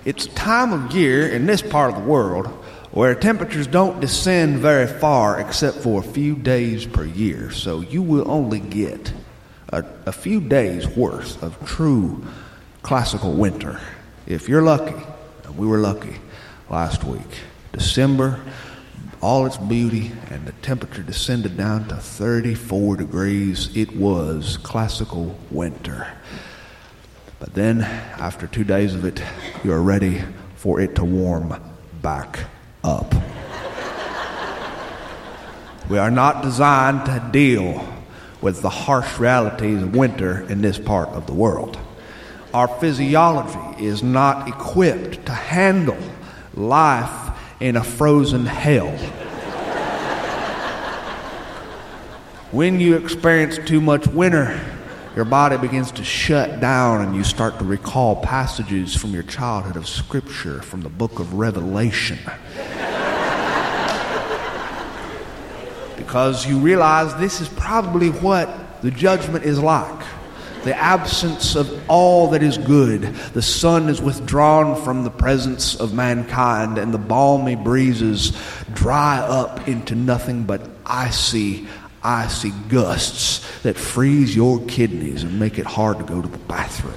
It's 0.06 0.28
a 0.28 0.30
time 0.30 0.72
of 0.72 0.96
year 0.96 1.28
in 1.28 1.46
this 1.46 1.62
part 1.62 1.94
of 1.94 2.02
the 2.02 2.08
world 2.08 2.48
where 2.92 3.14
temperatures 3.16 3.68
don't 3.68 4.00
descend 4.00 4.60
very 4.60 4.88
far 4.88 5.42
except 5.42 5.80
for 5.80 6.00
a 6.00 6.04
few 6.06 6.34
days 6.34 6.86
per 6.86 7.04
year. 7.04 7.52
So 7.52 7.82
you 7.82 8.02
will 8.02 8.32
only 8.32 8.62
get 8.62 9.12
a, 9.74 9.84
a 10.06 10.14
few 10.14 10.40
days 10.40 10.88
worth 10.88 11.44
of 11.44 11.68
true 11.68 12.26
classical 12.82 13.34
winter 13.34 13.82
if 14.26 14.48
you're 14.48 14.64
lucky. 14.64 14.96
And 15.44 15.58
we 15.58 15.68
were 15.68 15.80
lucky 15.80 16.16
last 16.70 17.04
week. 17.04 17.42
December, 17.72 18.40
all 19.22 19.46
its 19.46 19.58
beauty, 19.58 20.12
and 20.30 20.46
the 20.46 20.52
temperature 20.54 21.04
descended 21.04 21.58
down 21.58 21.88
to 21.88 21.96
34 21.96 22.98
degrees. 22.98 23.76
It 23.76 23.96
was 23.96 24.58
classical 24.58 25.38
winter. 25.50 26.08
But 27.40 27.54
then, 27.54 27.82
after 27.82 28.48
two 28.48 28.64
days 28.64 28.96
of 28.96 29.06
it, 29.06 29.22
you 29.64 29.72
are 29.72 29.82
ready 29.82 30.24
for 30.56 30.80
it 30.80 30.96
to 30.96 31.06
warm 31.06 31.54
back 32.02 32.40
up. 32.84 33.14
we 35.90 35.98
are 35.98 36.12
not 36.12 36.42
designed 36.44 37.06
to 37.06 37.30
deal 37.32 37.94
with 38.42 38.62
the 38.62 38.70
harsh 38.70 39.20
realities 39.20 39.82
of 39.82 39.96
winter 39.96 40.46
in 40.50 40.62
this 40.62 40.78
part 40.80 41.10
of 41.10 41.26
the 41.26 41.34
world. 41.34 41.78
Our 42.54 42.68
physiology 42.68 43.84
is 43.84 44.02
not 44.02 44.48
equipped 44.48 45.26
to 45.26 45.34
handle 45.34 45.98
life 46.54 47.37
in 47.60 47.76
a 47.76 47.84
frozen 47.84 48.46
hell. 48.46 48.91
when 52.52 52.80
you 52.80 52.96
experience 52.96 53.58
too 53.65 53.82
much 53.82 54.08
winter, 54.08 54.60
your 55.15 55.26
body 55.26 55.58
begins 55.58 55.91
to 55.91 56.04
shut 56.04 56.60
down 56.60 57.02
and 57.02 57.15
you 57.15 57.24
start 57.24 57.58
to 57.58 57.65
recall 57.65 58.15
passages 58.17 58.96
from 58.96 59.12
your 59.12 59.24
childhood 59.24 59.76
of 59.76 59.88
Scripture 59.88 60.62
from 60.62 60.82
the 60.82 60.89
book 60.89 61.20
of 61.20 61.34
Revelation. 61.34 62.20
because 65.98 66.48
you 66.48 66.60
realize 66.60 67.13
this 67.15 67.41
is 67.41 67.50
probably 67.50 68.10
what 68.10 68.82
the 68.82 68.91
judgment 68.91 69.43
is 69.43 69.60
like 69.60 70.06
the 70.68 70.78
absence 70.78 71.56
of 71.56 71.90
all 71.90 72.32
that 72.32 72.44
is 72.44 72.58
good. 72.58 73.02
The 73.32 73.42
sun 73.42 73.88
is 73.88 74.02
withdrawn 74.02 74.76
from 74.84 75.06
the 75.06 75.10
presence 75.10 75.76
of 75.80 75.94
mankind, 75.94 76.78
and 76.78 76.94
the 76.94 76.98
balmy 76.98 77.56
breezes 77.56 78.38
dry 78.74 79.20
up 79.20 79.70
into 79.70 79.96
nothing 79.96 80.44
but 80.44 80.62
icy, 80.86 81.68
icy 82.04 82.52
gusts 82.68 83.62
that 83.62 83.78
freeze 83.78 84.36
your 84.36 84.60
kidneys 84.66 85.24
and 85.24 85.40
make 85.40 85.58
it 85.58 85.66
hard 85.66 86.00
to 86.00 86.04
go 86.04 86.22
to 86.22 86.28
the 86.28 86.38
bathroom. 86.38 86.94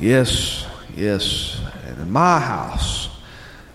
yes, 0.00 0.66
yes. 0.96 1.60
And 1.84 1.98
in 1.98 2.10
my 2.10 2.40
house, 2.40 3.10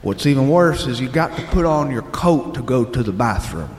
what's 0.01 0.25
even 0.25 0.49
worse 0.49 0.87
is 0.87 0.99
you 0.99 1.07
got 1.07 1.37
to 1.37 1.43
put 1.43 1.65
on 1.65 1.91
your 1.91 2.01
coat 2.01 2.55
to 2.55 2.63
go 2.63 2.83
to 2.83 3.03
the 3.03 3.13
bathroom. 3.13 3.69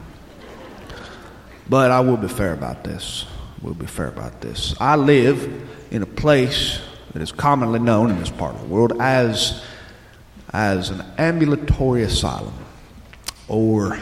But 1.68 1.90
I 1.90 2.00
will 2.00 2.16
be 2.16 2.28
fair 2.28 2.52
about 2.52 2.84
this. 2.84 3.26
We'll 3.62 3.74
be 3.74 3.86
fair 3.86 4.08
about 4.08 4.40
this. 4.40 4.74
I 4.80 4.96
live 4.96 5.68
in 5.90 6.02
a 6.02 6.06
place 6.06 6.80
that 7.12 7.22
is 7.22 7.32
commonly 7.32 7.78
known 7.78 8.10
in 8.10 8.18
this 8.18 8.30
part 8.30 8.54
of 8.54 8.60
the 8.60 8.66
world 8.68 9.00
as, 9.00 9.64
as 10.52 10.90
an 10.90 11.02
ambulatory 11.18 12.02
asylum, 12.02 12.54
or 13.48 13.98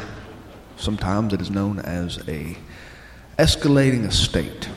sometimes 0.77 1.33
it 1.33 1.41
is 1.41 1.51
known 1.51 1.79
as 1.79 2.19
a 2.29 2.57
escalating 3.39 4.05
estate. 4.05 4.69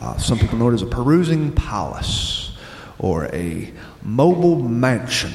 Uh, 0.00 0.16
some 0.18 0.38
people 0.38 0.58
know 0.58 0.68
it 0.68 0.74
as 0.74 0.82
a 0.82 0.86
perusing 0.86 1.52
palace 1.52 2.56
or 2.98 3.26
a 3.26 3.72
mobile 4.02 4.56
mansion. 4.56 5.32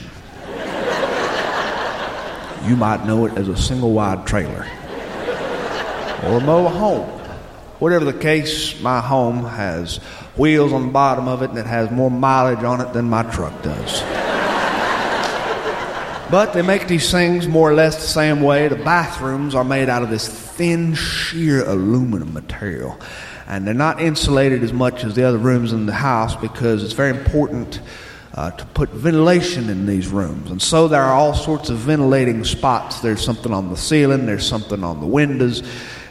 You 2.68 2.76
might 2.76 3.06
know 3.06 3.26
it 3.26 3.38
as 3.38 3.48
a 3.48 3.56
single 3.56 3.94
wide 3.94 4.28
trailer 4.28 4.68
or 6.24 6.38
a 6.38 6.42
mobile 6.42 6.68
home. 6.68 7.08
Whatever 7.80 8.04
the 8.04 8.14
case, 8.14 8.82
my 8.82 9.00
home 9.00 9.46
has 9.46 9.98
wheels 10.36 10.74
on 10.74 10.88
the 10.88 10.92
bottom 10.92 11.30
of 11.30 11.44
it 11.44 11.50
and 11.50 11.60
it 11.60 11.66
has 11.66 11.90
more 11.92 12.12
mileage 12.12 12.66
on 12.66 12.82
it 12.82 12.92
than 12.92 13.10
my 13.10 13.24
truck 13.32 13.62
does. 13.64 14.02
but 16.30 16.52
they 16.52 16.62
make 16.62 16.90
these 16.90 17.10
things 17.10 17.48
more 17.48 17.72
or 17.72 17.74
less 17.74 17.96
the 17.96 18.02
same 18.02 18.42
way. 18.42 18.68
The 18.68 18.76
bathrooms 18.76 19.56
are 19.56 19.64
made 19.64 19.88
out 19.88 20.04
of 20.04 20.10
this 20.10 20.28
thin, 20.28 20.94
sheer 20.94 21.66
aluminum 21.66 22.34
material. 22.34 23.00
And 23.48 23.66
they're 23.66 23.74
not 23.74 24.02
insulated 24.02 24.62
as 24.62 24.74
much 24.74 25.06
as 25.06 25.16
the 25.16 25.24
other 25.24 25.38
rooms 25.38 25.72
in 25.72 25.86
the 25.86 25.94
house 25.94 26.36
because 26.36 26.84
it's 26.84 26.92
very 26.92 27.18
important 27.18 27.80
uh, 28.34 28.52
to 28.52 28.66
put 28.68 28.90
ventilation 28.90 29.70
in 29.70 29.86
these 29.86 30.08
rooms. 30.08 30.52
And 30.52 30.62
so 30.62 30.88
there 30.88 31.02
are 31.02 31.14
all 31.14 31.34
sorts 31.34 31.70
of 31.70 31.78
ventilating 31.78 32.44
spots. 32.44 33.00
There's 33.00 33.24
something 33.24 33.54
on 33.54 33.70
the 33.70 33.78
ceiling, 33.78 34.26
there's 34.26 34.48
something 34.48 34.84
on 34.84 35.00
the 35.00 35.08
windows. 35.08 35.64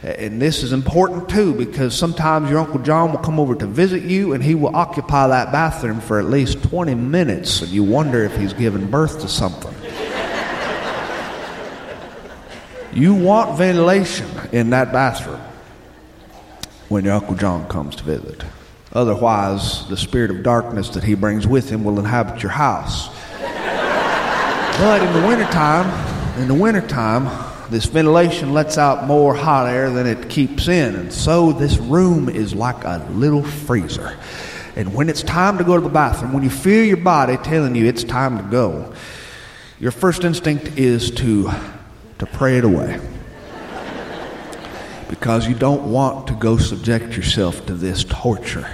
And 0.03 0.41
this 0.41 0.63
is 0.63 0.73
important 0.73 1.29
too 1.29 1.53
because 1.53 1.95
sometimes 1.95 2.49
your 2.49 2.59
Uncle 2.59 2.79
John 2.79 3.11
will 3.11 3.19
come 3.19 3.39
over 3.39 3.55
to 3.55 3.65
visit 3.65 4.03
you 4.03 4.33
and 4.33 4.43
he 4.43 4.55
will 4.55 4.75
occupy 4.75 5.27
that 5.27 5.51
bathroom 5.51 5.99
for 6.01 6.19
at 6.19 6.25
least 6.25 6.63
20 6.63 6.93
minutes 6.95 7.61
and 7.61 7.71
you 7.71 7.83
wonder 7.83 8.23
if 8.23 8.35
he's 8.37 8.53
given 8.53 8.89
birth 8.89 9.21
to 9.21 9.27
something. 9.27 9.73
you 12.93 13.15
want 13.15 13.57
ventilation 13.57 14.29
in 14.51 14.69
that 14.69 14.91
bathroom 14.93 15.41
when 16.89 17.05
your 17.05 17.15
Uncle 17.15 17.35
John 17.35 17.67
comes 17.67 17.95
to 17.97 18.03
visit. 18.03 18.43
Otherwise, 18.93 19.87
the 19.89 19.97
spirit 19.97 20.31
of 20.31 20.43
darkness 20.43 20.89
that 20.89 21.03
he 21.03 21.13
brings 21.13 21.45
with 21.45 21.69
him 21.69 21.83
will 21.83 21.99
inhabit 21.99 22.41
your 22.41 22.51
house. 22.51 23.09
but 24.79 25.01
in 25.01 25.21
the 25.21 25.27
wintertime, 25.27 26.41
in 26.41 26.47
the 26.47 26.53
wintertime, 26.53 27.25
this 27.69 27.85
ventilation 27.85 28.53
lets 28.53 28.77
out 28.77 29.05
more 29.05 29.35
hot 29.35 29.67
air 29.67 29.89
than 29.89 30.07
it 30.07 30.29
keeps 30.29 30.67
in. 30.67 30.95
And 30.95 31.11
so 31.11 31.51
this 31.51 31.77
room 31.77 32.29
is 32.29 32.55
like 32.55 32.83
a 32.85 33.05
little 33.11 33.43
freezer. 33.43 34.17
And 34.75 34.93
when 34.93 35.09
it's 35.09 35.23
time 35.23 35.57
to 35.57 35.63
go 35.63 35.75
to 35.75 35.81
the 35.81 35.89
bathroom, 35.89 36.33
when 36.33 36.43
you 36.43 36.49
feel 36.49 36.85
your 36.85 36.97
body 36.97 37.35
telling 37.37 37.75
you 37.75 37.85
it's 37.85 38.03
time 38.03 38.37
to 38.37 38.43
go, 38.43 38.93
your 39.79 39.91
first 39.91 40.23
instinct 40.23 40.77
is 40.77 41.11
to, 41.11 41.51
to 42.19 42.25
pray 42.25 42.57
it 42.57 42.63
away. 42.63 42.99
Because 45.09 45.47
you 45.47 45.55
don't 45.55 45.91
want 45.91 46.27
to 46.27 46.33
go 46.33 46.57
subject 46.57 47.15
yourself 47.15 47.65
to 47.67 47.73
this 47.73 48.03
torture. 48.03 48.67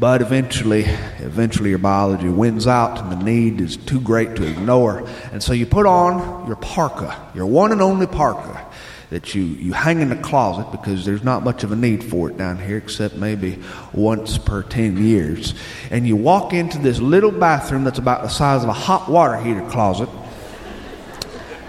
But 0.00 0.22
eventually, 0.22 0.84
eventually 1.18 1.70
your 1.70 1.78
biology 1.78 2.28
wins 2.28 2.66
out 2.66 2.98
and 2.98 3.12
the 3.12 3.22
need 3.22 3.60
is 3.60 3.76
too 3.76 4.00
great 4.00 4.34
to 4.36 4.46
ignore. 4.46 5.06
And 5.30 5.42
so 5.42 5.52
you 5.52 5.66
put 5.66 5.84
on 5.84 6.46
your 6.46 6.56
parka, 6.56 7.30
your 7.34 7.44
one 7.44 7.70
and 7.70 7.82
only 7.82 8.06
parka 8.06 8.66
that 9.10 9.34
you, 9.34 9.42
you 9.42 9.72
hang 9.74 10.00
in 10.00 10.08
the 10.08 10.16
closet 10.16 10.70
because 10.70 11.04
there's 11.04 11.22
not 11.22 11.44
much 11.44 11.64
of 11.64 11.72
a 11.72 11.76
need 11.76 12.02
for 12.02 12.30
it 12.30 12.38
down 12.38 12.58
here 12.58 12.78
except 12.78 13.16
maybe 13.16 13.58
once 13.92 14.38
per 14.38 14.62
10 14.62 15.04
years. 15.04 15.52
And 15.90 16.08
you 16.08 16.16
walk 16.16 16.54
into 16.54 16.78
this 16.78 16.98
little 16.98 17.32
bathroom 17.32 17.84
that's 17.84 17.98
about 17.98 18.22
the 18.22 18.28
size 18.28 18.62
of 18.62 18.70
a 18.70 18.72
hot 18.72 19.10
water 19.10 19.36
heater 19.36 19.68
closet. 19.68 20.08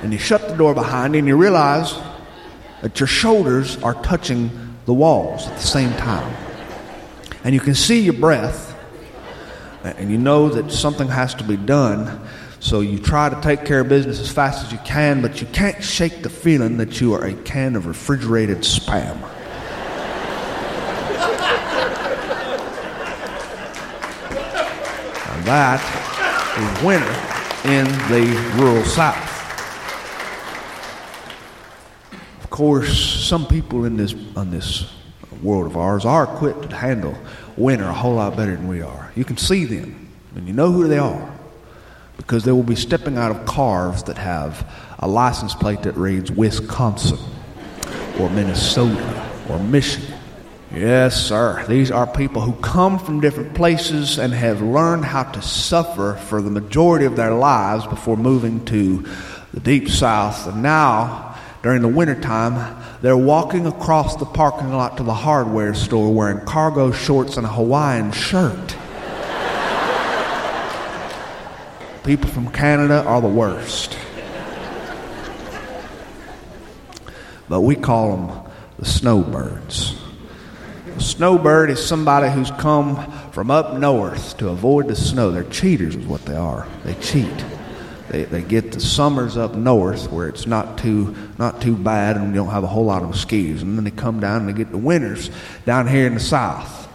And 0.04 0.14
you 0.14 0.20
shut 0.20 0.48
the 0.48 0.56
door 0.56 0.74
behind 0.74 1.16
you 1.16 1.20
and 1.20 1.28
you 1.28 1.36
realize 1.36 1.94
that 2.82 3.00
your 3.00 3.08
shoulders 3.08 3.78
are 3.84 3.94
touching 4.04 4.76
the 4.86 4.94
walls 4.94 5.48
at 5.48 5.56
the 5.56 5.68
same 5.68 5.92
time 5.94 6.36
and 7.44 7.56
you 7.56 7.62
can 7.62 7.76
see 7.76 8.02
your 8.02 8.14
breath, 8.14 8.78
and 9.84 10.12
you 10.12 10.18
know 10.18 10.50
that 10.50 10.72
something 10.72 11.08
has 11.08 11.34
to 11.36 11.44
be 11.44 11.58
done. 11.58 12.28
So 12.60 12.82
you 12.82 13.00
try 13.00 13.30
to 13.30 13.42
take 13.42 13.66
care 13.66 13.80
of 13.80 13.90
business 13.90 14.20
as 14.20 14.32
fast 14.32 14.64
as 14.64 14.72
you 14.72 14.78
can, 14.80 15.24
but 15.24 15.42
you 15.42 15.48
can't 15.48 15.84
shake 15.84 16.22
the 16.22 16.30
feeling 16.30 16.78
that 16.78 17.02
you 17.02 17.14
are 17.14 17.26
a 17.26 17.34
can 17.34 17.76
of 17.76 17.88
refrigerated 17.88 18.60
spam. 18.60 19.18
and 25.32 25.46
that 25.46 25.82
is 26.60 26.84
winter 26.84 27.08
in 27.72 27.86
the 28.12 28.62
rural 28.62 28.86
South. 28.86 29.30
Of 32.41 32.41
course, 32.52 33.26
some 33.26 33.48
people 33.48 33.86
in 33.86 33.98
this 33.98 34.14
on 34.36 34.52
this 34.52 34.94
world 35.42 35.66
of 35.66 35.76
ours 35.76 36.06
are 36.06 36.24
equipped 36.26 36.70
to 36.70 36.76
handle 36.76 37.18
winter 37.58 37.86
a 37.86 37.94
whole 37.94 38.14
lot 38.14 38.38
better 38.38 38.56
than 38.56 38.68
we 38.68 38.84
are. 38.84 39.12
You 39.16 39.26
can 39.26 39.38
see 39.38 39.66
them, 39.66 40.10
and 40.36 40.48
you 40.48 40.54
know 40.54 40.72
who 40.72 40.88
they 40.88 41.00
are 41.00 41.34
because 42.18 42.44
they 42.44 42.52
will 42.52 42.62
be 42.62 42.76
stepping 42.76 43.18
out 43.18 43.32
of 43.32 43.44
cars 43.46 44.04
that 44.04 44.18
have 44.20 44.72
a 45.00 45.08
license 45.08 45.56
plate 45.56 45.82
that 45.82 45.98
reads 45.98 46.32
Wisconsin 46.32 47.18
or 48.20 48.30
Minnesota 48.30 49.32
or 49.50 49.58
Michigan 49.58 50.22
Yes, 50.74 51.22
sir. 51.22 51.66
These 51.68 51.92
are 51.92 52.08
people 52.08 52.42
who 52.42 52.54
come 52.62 52.98
from 52.98 53.20
different 53.20 53.54
places 53.54 54.18
and 54.18 54.34
have 54.34 54.62
learned 54.62 55.04
how 55.04 55.24
to 55.24 55.42
suffer 55.42 56.14
for 56.14 56.42
the 56.42 56.50
majority 56.50 57.04
of 57.04 57.18
their 57.18 57.34
lives 57.34 57.86
before 57.88 58.16
moving 58.16 58.64
to 58.66 59.06
the 59.54 59.60
deep 59.60 59.90
south. 59.90 60.48
And 60.48 60.64
now, 60.64 61.31
during 61.64 61.82
the 61.84 61.88
wintertime, 61.88 62.76
they're 63.02 63.18
walking 63.18 63.68
across 63.68 64.16
the 64.16 64.26
parking 64.26 64.74
lot 64.74 64.98
to 64.98 65.04
the 65.04 65.14
hardware 65.14 65.74
store 65.74 66.14
wearing 66.14 66.44
cargo 66.46 66.92
shorts 66.92 67.38
and 67.38 67.46
a 67.46 67.50
Hawaiian 67.50 68.12
shirt. 68.12 68.76
People 72.04 72.30
from 72.32 72.52
Canada 72.52 73.04
are 73.04 73.22
the 73.22 73.28
worst. 73.28 73.96
But 77.48 77.62
we 77.62 77.76
call 77.76 78.16
them 78.16 78.52
the 78.80 78.86
snowbirds. 78.86 80.02
A 80.96 81.02
snowbird 81.02 81.70
is 81.70 81.86
somebody 81.86 82.32
who's 82.32 82.50
come 82.52 83.12
from 83.32 83.52
up 83.52 83.76
north 83.76 84.38
to 84.38 84.50
avoid 84.50 84.88
the 84.88 84.96
snow. 84.96 85.32
They're 85.32 85.44
cheaters, 85.44 85.96
is 85.96 86.08
what 86.08 86.26
they 86.26 86.36
are. 86.36 86.68
They 86.86 86.96
cheat. 86.96 87.30
They, 88.12 88.26
they 88.26 88.42
get 88.42 88.74
the 88.74 88.82
summers 88.82 89.38
up 89.38 89.56
north 89.56 90.12
where 90.12 90.28
it's 90.28 90.46
not 90.46 90.78
too 90.78 91.16
not 91.40 91.62
too 91.62 91.78
bad 91.78 92.18
and 92.18 92.28
you 92.28 92.34
don't 92.34 92.50
have 92.50 92.66
a 92.66 92.68
whole 92.68 92.84
lot 92.84 93.04
of 93.04 93.10
mosquitoes, 93.10 93.62
and 93.62 93.78
then 93.78 93.86
they 93.86 93.92
come 93.92 94.20
down 94.20 94.42
and 94.42 94.50
they 94.50 94.54
get 94.54 94.70
the 94.70 94.78
winters 94.78 95.32
down 95.66 95.88
here 95.88 96.08
in 96.08 96.16
the 96.16 96.20
south. 96.20 96.90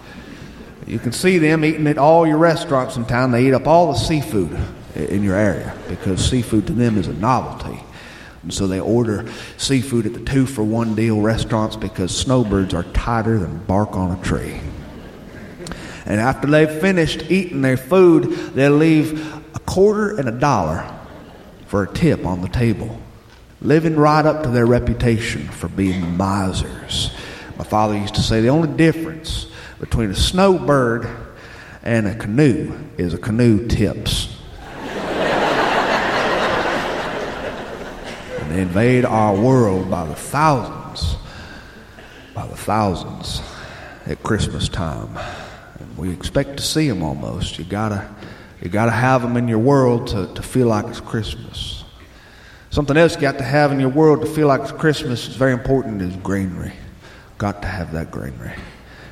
You 0.86 0.98
can 0.98 1.12
see 1.12 1.38
them 1.38 1.64
eating 1.64 1.86
at 1.86 1.96
all 1.96 2.26
your 2.26 2.36
restaurants 2.36 2.96
in 2.96 3.06
town. 3.06 3.30
They 3.30 3.46
eat 3.46 3.54
up 3.54 3.66
all 3.66 3.94
the 3.94 3.98
seafood 3.98 4.58
in 4.94 5.22
your 5.22 5.36
area 5.36 5.74
because 5.88 6.22
seafood 6.22 6.66
to 6.66 6.74
them 6.74 6.98
is 6.98 7.08
a 7.08 7.14
novelty. 7.14 7.82
And 8.42 8.52
so 8.52 8.66
they 8.66 8.78
order 8.78 9.26
seafood 9.56 10.04
at 10.04 10.12
the 10.12 10.20
two 10.20 10.44
for 10.44 10.64
one 10.64 10.94
deal 10.94 11.22
restaurants 11.22 11.76
because 11.76 12.14
snowbirds 12.14 12.74
are 12.74 12.84
tighter 12.92 13.38
than 13.38 13.56
bark 13.64 13.96
on 13.96 14.16
a 14.16 14.22
tree. 14.22 14.60
And 16.04 16.20
after 16.20 16.46
they've 16.46 16.70
finished 16.70 17.30
eating 17.30 17.62
their 17.62 17.78
food, 17.78 18.24
they'll 18.54 18.72
leave 18.72 19.34
a 19.54 19.58
quarter 19.60 20.18
and 20.18 20.28
a 20.28 20.32
dollar 20.32 20.92
for 21.66 21.82
a 21.82 21.92
tip 21.92 22.24
on 22.24 22.42
the 22.42 22.48
table, 22.48 23.00
living 23.60 23.96
right 23.96 24.24
up 24.24 24.42
to 24.42 24.48
their 24.50 24.66
reputation 24.66 25.48
for 25.48 25.68
being 25.68 26.16
misers. 26.16 27.10
My 27.56 27.64
father 27.64 27.96
used 27.96 28.14
to 28.16 28.22
say 28.22 28.40
the 28.40 28.48
only 28.48 28.76
difference 28.76 29.46
between 29.80 30.10
a 30.10 30.14
snowbird 30.14 31.08
and 31.82 32.06
a 32.06 32.14
canoe 32.14 32.76
is 32.96 33.14
a 33.14 33.18
canoe 33.18 33.66
tips. 33.66 34.32
And 38.46 38.54
they 38.54 38.62
invade 38.62 39.04
our 39.04 39.34
world 39.34 39.90
by 39.90 40.06
the 40.06 40.14
thousands, 40.14 41.16
by 42.32 42.46
the 42.46 42.56
thousands 42.56 43.42
at 44.06 44.22
Christmas 44.22 44.68
time. 44.68 45.18
And 45.80 45.98
we 45.98 46.12
expect 46.12 46.58
to 46.58 46.62
see 46.62 46.88
them 46.88 47.02
almost. 47.02 47.58
You 47.58 47.64
gotta, 47.64 48.08
you 48.66 48.72
gotta 48.72 48.90
have 48.90 49.22
them 49.22 49.36
in 49.36 49.46
your 49.46 49.60
world 49.60 50.08
to, 50.08 50.26
to 50.34 50.42
feel 50.42 50.66
like 50.66 50.86
it's 50.86 50.98
Christmas. 50.98 51.84
Something 52.70 52.96
else 52.96 53.14
you 53.14 53.20
got 53.20 53.38
to 53.38 53.44
have 53.44 53.70
in 53.70 53.78
your 53.78 53.90
world 53.90 54.22
to 54.22 54.26
feel 54.26 54.48
like 54.48 54.60
it's 54.60 54.72
Christmas 54.72 55.28
is 55.28 55.36
very 55.36 55.52
important 55.52 56.02
is 56.02 56.16
greenery. 56.16 56.72
Got 57.38 57.62
to 57.62 57.68
have 57.68 57.92
that 57.92 58.10
greenery. 58.10 58.52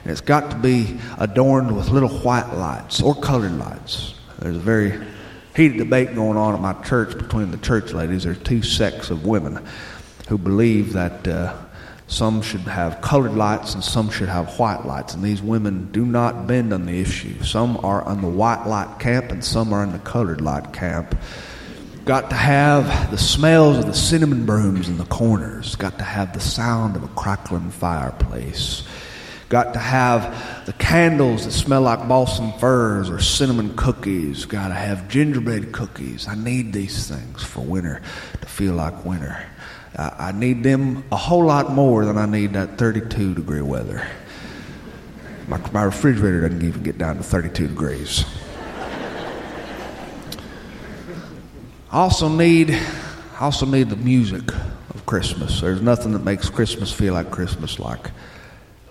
And 0.03 0.11
it's 0.11 0.21
got 0.21 0.51
to 0.51 0.57
be 0.57 0.99
adorned 1.19 1.75
with 1.75 1.89
little 1.89 2.09
white 2.09 2.53
lights 2.53 3.01
or 3.01 3.15
colored 3.15 3.57
lights. 3.57 4.17
There's 4.41 4.57
a 4.57 4.61
very 4.61 5.01
heated 5.55 5.79
debate 5.79 6.17
going 6.17 6.37
on 6.37 6.55
at 6.55 6.61
my 6.61 6.75
church 6.83 7.17
between 7.17 7.53
the 7.53 7.59
church 7.59 7.93
ladies. 7.93 8.25
There's 8.25 8.43
two 8.43 8.61
sects 8.61 9.11
of 9.11 9.25
women 9.25 9.65
who 10.29 10.37
believe 10.37 10.93
that 10.95 11.27
uh, 11.29 11.57
some 12.07 12.43
should 12.43 12.61
have 12.61 13.01
colored 13.01 13.35
lights 13.35 13.75
and 13.75 13.83
some 13.83 14.11
should 14.11 14.29
have 14.29 14.59
white 14.59 14.85
lights. 14.85 15.15
And 15.15 15.23
these 15.23 15.43
women 15.43 15.91
do 15.91 16.05
not 16.05 16.47
bend 16.47 16.73
on 16.73 16.87
the 16.87 17.01
issue. 17.01 17.43
Some 17.43 17.79
are 17.85 18.03
on 18.03 18.21
the 18.21 18.29
white 18.29 18.67
light 18.67 18.99
camp 18.99 19.31
and 19.31 19.45
some 19.45 19.73
are 19.73 19.83
in 19.83 19.93
the 19.93 19.99
colored 19.99 20.41
light 20.41 20.73
camp. 20.73 21.19
Got 22.05 22.31
to 22.31 22.37
have 22.37 23.11
the 23.11 23.19
smells 23.19 23.79
of 23.79 23.87
the 23.87 23.95
cinnamon 23.95 24.45
brooms 24.45 24.89
in 24.89 24.99
the 24.99 25.07
corners. 25.07 25.75
Got 25.77 25.99
to 25.99 26.05
have 26.05 26.35
the 26.35 26.41
sound 26.41 26.97
of 26.97 27.03
a 27.03 27.09
crackling 27.09 27.71
fireplace 27.71 28.83
Got 29.55 29.75
to 29.75 29.79
have 29.79 30.67
the 30.67 30.73
candles 30.73 31.45
that 31.45 31.53
smell 31.53 31.83
like 31.83 32.09
balsam 32.09 32.53
firs 32.55 33.11
or 33.11 33.21
cinnamon 33.21 33.77
cookies. 33.77 34.47
Got 34.47 34.69
to 34.69 34.75
have 34.75 35.09
gingerbread 35.09 35.71
cookies. 35.71 36.27
I 36.27 36.35
need 36.35 36.73
these 36.73 37.09
things 37.09 37.45
for 37.45 37.61
winter 37.61 38.01
to 38.41 38.47
feel 38.49 38.75
like 38.75 39.05
winter. 39.05 39.47
I, 39.97 40.33
need 40.33 40.63
them 40.63 41.05
a 41.13 41.17
whole 41.17 41.45
lot 41.45 41.71
more 41.71 42.05
than 42.05 42.19
I 42.19 42.27
need 42.27 42.55
that 42.55 42.79
32 42.79 43.35
degree 43.35 43.61
weather. 43.61 44.07
My, 45.47 45.59
my 45.73 45.83
refrigerator 45.85 46.49
doesn't 46.49 46.67
even 46.67 46.83
get 46.83 46.99
down 46.99 47.17
to 47.17 47.23
32 47.23 47.69
degrees. 47.69 48.25
I 51.93 51.99
also 51.99 52.29
need, 52.29 52.73
I 52.73 53.41
also 53.41 53.67
need 53.67 53.89
the 53.89 53.97
music 53.97 54.53
of 54.91 55.07
Christmas. 55.07 55.61
There's 55.61 55.83
nothing 55.83 56.13
that 56.13 56.25
makes 56.25 56.49
Christmas 56.49 56.93
feel 56.93 57.15
like 57.15 57.31
Christmas 57.31 57.79
like 57.79 58.11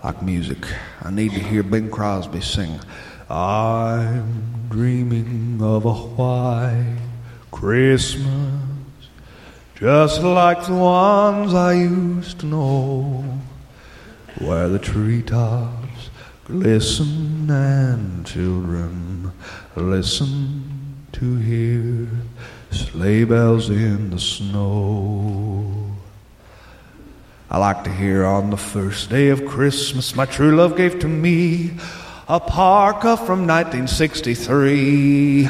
like 0.04 0.22
music. 0.22 0.58
I 1.02 1.10
need 1.10 1.32
to 1.32 1.40
hear 1.40 1.62
Bing 1.62 1.90
Crosby 1.90 2.42
sing. 2.42 2.78
I'm 3.30 4.68
dreaming 4.68 5.58
of 5.62 5.86
a 5.86 5.92
white 5.94 6.98
Christmas, 7.50 8.22
just 9.74 10.22
like 10.22 10.64
the 10.66 10.74
ones 10.74 11.52
I 11.52 11.74
used 11.74 12.40
to 12.40 12.46
know, 12.46 13.40
where 14.38 14.68
the 14.68 14.78
treetops 14.78 16.10
glisten 16.44 17.50
and 17.50 18.24
children 18.24 19.32
listen 19.74 21.06
to 21.12 21.36
hear 21.36 22.08
sleigh 22.70 23.24
bells 23.24 23.68
in 23.68 24.10
the 24.10 24.20
snow. 24.20 25.96
I 27.50 27.58
like 27.58 27.82
to 27.84 27.90
hear 27.90 28.24
on 28.24 28.50
the 28.50 28.56
first 28.56 29.10
day 29.10 29.28
of 29.28 29.44
Christmas, 29.44 30.14
my 30.14 30.26
true 30.26 30.54
love 30.54 30.76
gave 30.76 31.00
to 31.00 31.08
me 31.08 31.72
a 32.28 32.38
parka 32.38 33.16
from 33.16 33.46
1963. 33.46 35.48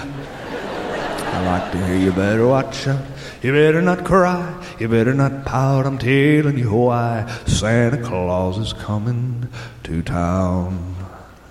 I 1.34 1.44
like 1.46 1.72
to 1.72 1.84
hear 1.84 1.96
you 1.96 2.12
better 2.12 2.46
watch 2.46 2.86
out. 2.86 3.04
You 3.42 3.50
better 3.50 3.82
not 3.82 4.04
cry. 4.04 4.54
You 4.78 4.88
better 4.88 5.12
not 5.12 5.44
pout. 5.44 5.84
I'm 5.84 5.98
telling 5.98 6.56
you 6.56 6.72
why. 6.72 7.26
Santa 7.46 8.00
Claus 8.00 8.56
is 8.56 8.72
coming 8.72 9.48
to 9.82 10.00
town. 10.02 10.94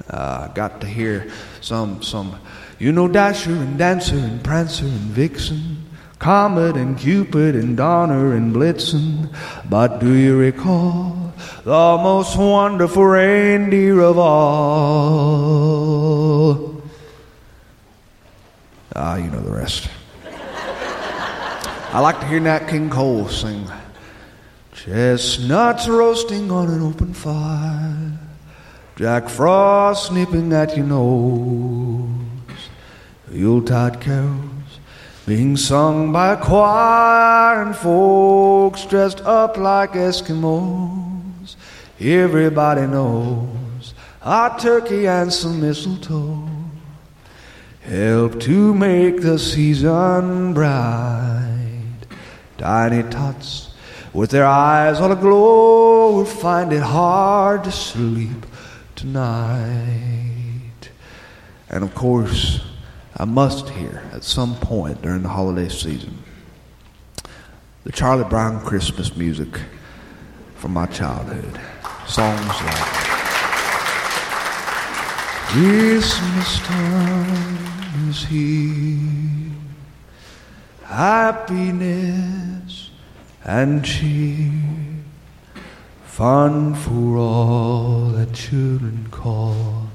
I 0.10 0.16
uh, 0.16 0.48
got 0.54 0.80
to 0.82 0.88
hear 0.88 1.30
some, 1.60 2.02
some, 2.02 2.40
you 2.80 2.94
know, 2.94 3.10
Dasher 3.10 3.52
and 3.52 3.78
Dancer 3.78 4.16
and 4.16 4.42
Prancer 4.42 4.86
and 4.86 5.12
Vixen. 5.12 5.84
Comet 6.18 6.78
and 6.78 6.98
Cupid 6.98 7.54
and 7.54 7.76
Donner 7.76 8.36
and 8.36 8.56
Blitzen. 8.56 9.36
But 9.70 10.00
do 10.00 10.14
you 10.14 10.38
recall 10.38 11.34
the 11.66 11.98
most 12.02 12.38
wonderful 12.38 13.04
reindeer 13.04 14.00
of 14.00 14.18
all? 14.18 15.84
Ah, 18.96 19.16
you 19.16 19.30
know 19.32 19.42
the 19.42 19.52
rest. 19.52 19.90
I 21.92 22.00
like 22.00 22.20
to 22.20 22.28
hear 22.28 22.40
Nat 22.40 22.68
King 22.68 22.90
Cole 22.90 23.28
sing. 23.28 23.68
Chestnuts 24.72 25.88
roasting 25.88 26.52
on 26.52 26.70
an 26.70 26.82
open 26.82 27.14
fire. 27.14 28.20
Jack 28.96 29.30
Frost 29.30 30.12
nipping 30.12 30.54
at 30.54 30.78
your 30.78 30.86
nose. 30.86 32.70
Yuletide 33.32 34.00
carols 34.00 34.80
being 35.26 35.58
sung 35.58 36.12
by 36.12 36.34
a 36.34 36.38
choir 36.38 37.64
and 37.64 37.76
folks 37.76 38.86
dressed 38.86 39.22
up 39.22 39.58
like 39.58 39.94
Eskimos. 39.94 41.56
Everybody 42.00 42.86
knows 42.86 43.94
a 44.22 44.56
turkey 44.60 45.08
and 45.08 45.34
some 45.34 45.62
mistletoe 45.62 46.53
help 47.84 48.40
to 48.42 48.74
make 48.74 49.22
the 49.22 49.38
season 49.38 50.54
bright. 50.54 51.50
Tiny 52.58 53.04
tots 53.10 53.74
with 54.14 54.30
their 54.30 54.46
eyes 54.46 55.00
all 55.00 55.12
aglow 55.12 56.14
will 56.14 56.26
find 56.26 56.72
it 56.72 56.82
hard 56.84 57.64
to 57.66 57.72
sleep 57.72 58.46
tonight. 58.96 60.90
And 61.70 61.84
of 61.84 61.94
course, 61.94 62.62
I 63.18 63.26
must 63.26 63.70
hear 63.70 64.04
at 64.12 64.24
some 64.24 64.56
point 64.56 65.02
during 65.02 65.24
the 65.24 65.30
holiday 65.30 65.70
season 65.70 66.20
the 67.84 67.92
Charlie 67.92 68.24
Brown 68.24 68.64
Christmas 68.64 69.18
music 69.18 69.60
from 70.56 70.72
my 70.72 70.86
childhood. 70.86 71.60
Songs 72.08 72.48
like 72.48 73.03
Christmas 75.54 76.58
time 76.66 78.10
is 78.10 78.26
here, 78.26 79.54
happiness 80.84 82.90
and 83.46 83.86
cheer 83.86 84.50
fun 86.06 86.74
for 86.74 87.18
all 87.18 88.06
that 88.16 88.34
children 88.34 89.08
call 89.12 89.90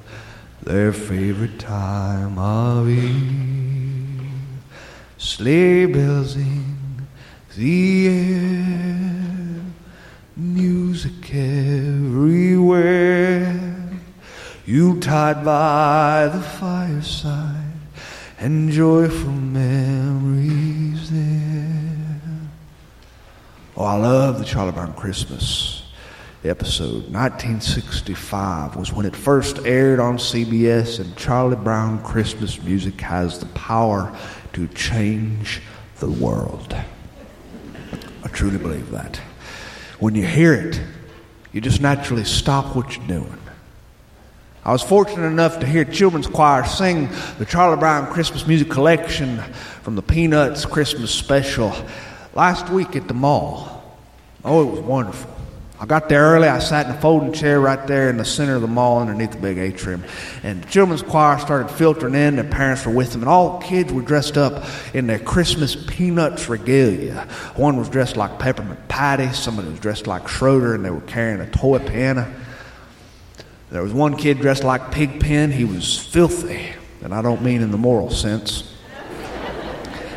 their 0.62 0.92
favorite 0.92 1.58
time 1.58 2.38
of 2.38 2.88
year. 2.88 4.30
Sleigh 5.16 5.86
bells 5.86 6.36
in 6.36 7.08
the 7.56 8.06
air, 8.06 9.60
music 10.36 11.34
everywhere. 11.34 12.28
Yuletide 14.68 15.46
by 15.46 16.28
the 16.30 16.42
fireside, 16.42 17.72
and 18.38 18.70
joyful 18.70 19.30
memories 19.30 21.10
there. 21.10 22.20
Oh, 23.78 23.84
I 23.84 23.96
love 23.96 24.38
the 24.38 24.44
Charlie 24.44 24.72
Brown 24.72 24.92
Christmas 24.92 25.84
episode. 26.44 27.10
1965 27.10 28.76
was 28.76 28.92
when 28.92 29.06
it 29.06 29.16
first 29.16 29.64
aired 29.64 30.00
on 30.00 30.18
CBS, 30.18 31.00
and 31.00 31.16
Charlie 31.16 31.56
Brown 31.56 32.02
Christmas 32.02 32.62
music 32.62 33.00
has 33.00 33.40
the 33.40 33.46
power 33.46 34.14
to 34.52 34.68
change 34.68 35.62
the 36.00 36.10
world. 36.10 36.76
I 38.22 38.28
truly 38.28 38.58
believe 38.58 38.90
that. 38.90 39.16
When 39.98 40.14
you 40.14 40.26
hear 40.26 40.52
it, 40.52 40.78
you 41.54 41.62
just 41.62 41.80
naturally 41.80 42.24
stop 42.24 42.76
what 42.76 42.94
you're 42.94 43.06
doing. 43.06 43.38
I 44.68 44.72
was 44.72 44.82
fortunate 44.82 45.28
enough 45.28 45.60
to 45.60 45.66
hear 45.66 45.82
children's 45.82 46.26
choir 46.26 46.62
sing 46.66 47.08
the 47.38 47.46
Charlie 47.46 47.78
Brown 47.78 48.12
Christmas 48.12 48.46
Music 48.46 48.68
Collection 48.68 49.38
from 49.80 49.96
the 49.96 50.02
Peanuts 50.02 50.66
Christmas 50.66 51.10
Special 51.10 51.74
last 52.34 52.68
week 52.68 52.94
at 52.94 53.08
the 53.08 53.14
mall. 53.14 53.82
Oh, 54.44 54.68
it 54.68 54.70
was 54.70 54.80
wonderful. 54.80 55.34
I 55.80 55.86
got 55.86 56.10
there 56.10 56.20
early. 56.20 56.48
I 56.48 56.58
sat 56.58 56.84
in 56.84 56.92
a 56.92 57.00
folding 57.00 57.32
chair 57.32 57.58
right 57.58 57.86
there 57.86 58.10
in 58.10 58.18
the 58.18 58.26
center 58.26 58.56
of 58.56 58.60
the 58.60 58.68
mall 58.68 59.00
underneath 59.00 59.30
the 59.30 59.38
big 59.38 59.56
atrium. 59.56 60.04
And 60.42 60.62
the 60.62 60.68
children's 60.68 61.00
choir 61.00 61.38
started 61.38 61.70
filtering 61.70 62.14
in. 62.14 62.36
Their 62.36 62.44
parents 62.44 62.84
were 62.84 62.92
with 62.92 63.12
them. 63.12 63.22
And 63.22 63.28
all 63.30 63.60
the 63.60 63.64
kids 63.64 63.90
were 63.90 64.02
dressed 64.02 64.36
up 64.36 64.66
in 64.92 65.06
their 65.06 65.18
Christmas 65.18 65.82
Peanuts 65.86 66.50
regalia. 66.50 67.26
One 67.56 67.78
was 67.78 67.88
dressed 67.88 68.18
like 68.18 68.38
Peppermint 68.38 68.86
Patty. 68.88 69.32
Somebody 69.32 69.70
was 69.70 69.80
dressed 69.80 70.06
like 70.06 70.28
Schroeder, 70.28 70.74
and 70.74 70.84
they 70.84 70.90
were 70.90 71.00
carrying 71.00 71.40
a 71.40 71.50
toy 71.50 71.78
piano. 71.78 72.30
There 73.70 73.82
was 73.82 73.92
one 73.92 74.16
kid 74.16 74.40
dressed 74.40 74.64
like 74.64 74.90
Pigpen. 74.90 75.52
He 75.52 75.64
was 75.64 75.98
filthy. 75.98 76.72
And 77.02 77.14
I 77.14 77.22
don't 77.22 77.42
mean 77.42 77.62
in 77.62 77.70
the 77.70 77.78
moral 77.78 78.10
sense. 78.10 78.74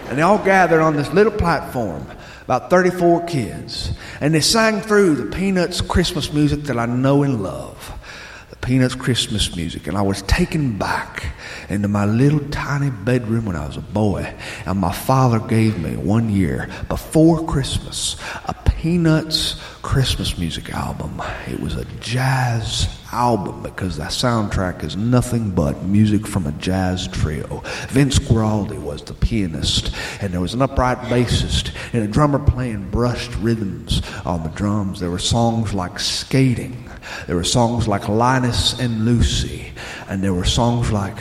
And 0.08 0.18
they 0.18 0.24
all 0.24 0.44
gathered 0.44 0.82
on 0.82 0.96
this 0.96 1.12
little 1.14 1.32
platform 1.32 2.06
about 2.44 2.70
34 2.70 3.26
kids, 3.28 3.94
and 4.20 4.34
they 4.34 4.42
sang 4.42 4.82
through 4.82 5.16
the 5.16 5.34
Peanuts 5.34 5.80
Christmas 5.80 6.34
music 6.34 6.64
that 6.64 6.78
I 6.78 6.86
know 6.86 7.24
and 7.24 7.42
love. 7.42 7.94
The 8.50 8.58
Peanuts 8.58 8.96
Christmas 8.96 9.56
music. 9.56 9.88
And 9.88 9.98
I 9.98 10.02
was 10.02 10.22
taken 10.24 10.78
back 10.78 11.28
into 11.70 11.88
my 11.88 12.04
little 12.04 12.42
tiny 12.50 12.90
bedroom 12.90 13.46
when 13.46 13.56
I 13.56 13.66
was 13.66 13.78
a 13.78 13.82
boy. 13.82 14.34
And 14.66 14.80
my 14.80 14.92
father 14.92 15.40
gave 15.40 15.80
me 15.80 15.96
one 15.96 16.30
year 16.30 16.70
before 16.90 17.46
Christmas 17.46 18.18
a 18.46 18.54
Peanuts 18.54 19.62
Christmas 19.82 20.38
music 20.38 20.74
album. 20.74 21.22
It 21.48 21.62
was 21.62 21.76
a 21.76 21.86
jazz 22.02 22.90
album 23.12 23.62
because 23.62 23.98
the 23.98 24.04
soundtrack 24.04 24.84
is 24.84 24.96
nothing 24.96 25.52
but 25.52 25.84
music 25.84 26.26
from 26.28 26.48
a 26.48 26.52
jazz 26.54 27.08
trio. 27.08 27.62
Vince 27.90 28.20
Guaraldi 28.20 28.82
was 28.82 29.04
the 29.04 29.14
pianist, 29.14 29.94
and 30.22 30.34
there 30.34 30.42
was 30.42 30.54
an 30.54 30.62
upright 30.62 30.98
bassist 31.10 31.76
and 31.94 32.04
a 32.04 32.08
drummer 32.08 32.40
playing 32.40 32.90
brushed 32.90 33.36
rhythms 33.38 34.02
on 34.26 34.44
the 34.44 34.50
drums. 34.50 35.00
There 35.00 35.12
were 35.12 35.20
songs 35.20 35.74
like 35.74 36.00
Skating, 36.00 36.90
there 37.28 37.36
were 37.36 37.44
songs 37.44 37.88
like 37.88 38.08
Linus 38.08 38.80
and 38.80 39.06
Lucy, 39.06 39.72
and 40.08 40.24
there 40.24 40.34
were 40.34 40.46
songs 40.46 40.92
like 40.92 41.18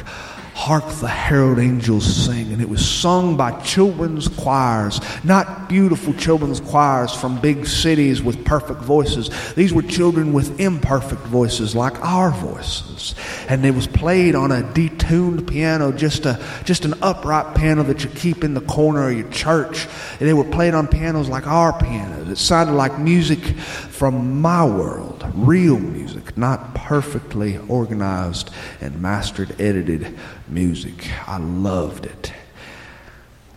Hark 0.61 0.87
the 1.01 1.09
Herald 1.09 1.59
Angels 1.59 2.05
Sing. 2.05 2.53
And 2.53 2.61
it 2.61 2.69
was 2.69 2.87
sung 2.87 3.35
by 3.35 3.59
children's 3.63 4.29
choirs, 4.29 5.01
not 5.25 5.71
beautiful 5.71 6.13
children's 6.13 6.61
choirs 6.61 7.15
from 7.15 7.41
big 7.41 7.67
cities 7.67 8.23
with 8.23 8.45
perfect 8.45 8.83
voices. 8.83 9.31
These 9.55 9.73
were 9.73 9.81
children 9.81 10.35
with 10.35 10.61
imperfect 10.61 11.23
voices 11.23 11.75
like 11.75 11.99
our 12.05 12.31
voices. 12.31 13.15
And 13.49 13.65
it 13.65 13.75
was 13.75 13.87
played 13.87 14.35
on 14.35 14.53
a 14.53 14.61
detuned 14.61 15.49
piano, 15.49 15.93
just, 15.93 16.27
a, 16.27 16.39
just 16.67 16.85
an 16.85 16.93
upright 17.01 17.57
piano 17.57 17.83
that 17.85 18.05
you 18.05 18.11
keep 18.11 18.45
in 18.45 18.53
the 18.53 18.61
corner 18.61 19.09
of 19.09 19.17
your 19.17 19.31
church. 19.31 19.89
And 20.21 20.29
they 20.29 20.35
were 20.35 20.45
played 20.45 20.75
on 20.75 20.89
pianos 20.89 21.31
like 21.31 21.47
our 21.47 21.73
pianos. 21.73 22.29
It 22.29 22.37
sounded 22.37 22.75
like 22.75 22.99
music 22.99 23.39
from 23.39 24.43
my 24.43 24.67
world, 24.67 25.25
real 25.35 25.79
music, 25.79 26.37
not 26.37 26.75
perfectly 26.75 27.59
organized 27.67 28.51
and 28.83 29.01
mastered, 29.01 29.59
edited 29.59 30.19
music. 30.51 31.11
I 31.27 31.39
loved 31.39 32.07
it. 32.07 32.33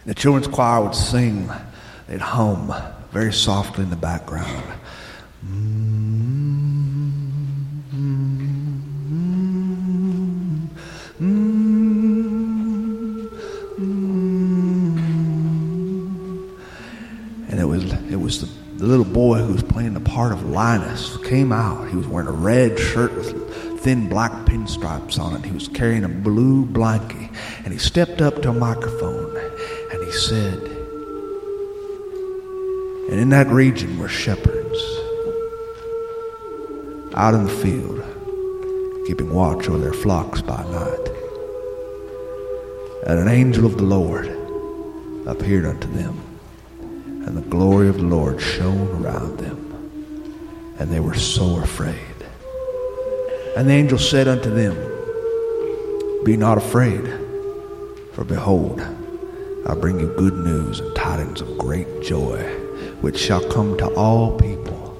The 0.05 0.13
children's 0.13 0.47
choir 0.47 0.83
would 0.83 0.95
sing, 0.95 1.49
they'd 2.07 2.21
hum 2.21 2.73
very 3.11 3.31
softly 3.31 3.83
in 3.83 3.89
the 3.89 3.95
background. 3.95 4.63
And 17.49 17.59
it 17.59 17.65
was 17.65 17.83
it 18.11 18.15
was 18.19 18.41
the, 18.41 18.47
the 18.77 18.85
little 18.85 19.05
boy 19.05 19.37
who 19.37 19.53
was 19.53 19.63
playing 19.63 19.93
the 19.93 19.99
part 19.99 20.31
of 20.33 20.49
Linus 20.49 21.17
came 21.25 21.51
out. 21.51 21.89
He 21.89 21.95
was 21.95 22.07
wearing 22.07 22.27
a 22.27 22.31
red 22.31 22.79
shirt 22.79 23.13
with 23.13 23.52
thin 23.83 24.07
black 24.07 24.31
pinstripes 24.45 25.19
on 25.19 25.35
it. 25.35 25.43
He 25.45 25.51
was 25.51 25.67
carrying 25.67 26.05
a 26.05 26.09
blue 26.09 26.65
blanket. 26.65 27.29
And 27.65 27.73
he 27.73 27.77
stepped 27.77 28.21
up 28.21 28.41
to 28.41 28.49
a 28.49 28.53
microphone 28.53 29.35
and 29.91 30.03
he 30.05 30.11
said, 30.11 30.57
And 33.09 33.19
in 33.19 33.29
that 33.29 33.47
region 33.47 33.99
were 33.99 34.07
shepherds 34.07 34.79
out 37.15 37.33
in 37.33 37.43
the 37.43 37.51
field, 37.51 38.01
keeping 39.05 39.31
watch 39.31 39.67
over 39.67 39.77
their 39.77 39.93
flocks 39.93 40.41
by 40.41 40.63
night. 40.63 41.07
And 43.05 43.19
an 43.19 43.27
angel 43.27 43.65
of 43.65 43.77
the 43.77 43.83
Lord 43.83 44.27
appeared 45.27 45.65
unto 45.65 45.87
them, 45.91 46.19
and 47.27 47.37
the 47.37 47.41
glory 47.41 47.89
of 47.89 47.97
the 47.97 48.03
Lord 48.03 48.41
shone 48.41 49.03
around 49.03 49.37
them, 49.37 50.75
and 50.79 50.89
they 50.89 51.01
were 51.01 51.13
so 51.13 51.57
afraid. 51.57 52.12
And 53.55 53.69
the 53.69 53.73
angel 53.73 53.99
said 53.99 54.27
unto 54.27 54.49
them, 54.49 54.75
Be 56.23 56.35
not 56.37 56.57
afraid, 56.57 57.05
for 58.13 58.23
behold, 58.23 58.81
I 59.67 59.75
bring 59.75 59.99
you 59.99 60.07
good 60.17 60.33
news 60.33 60.79
and 60.79 60.95
tidings 60.95 61.39
of 61.39 61.57
great 61.57 62.01
joy, 62.01 62.41
which 63.01 63.19
shall 63.19 63.47
come 63.51 63.77
to 63.77 63.93
all 63.95 64.37
people. 64.37 64.97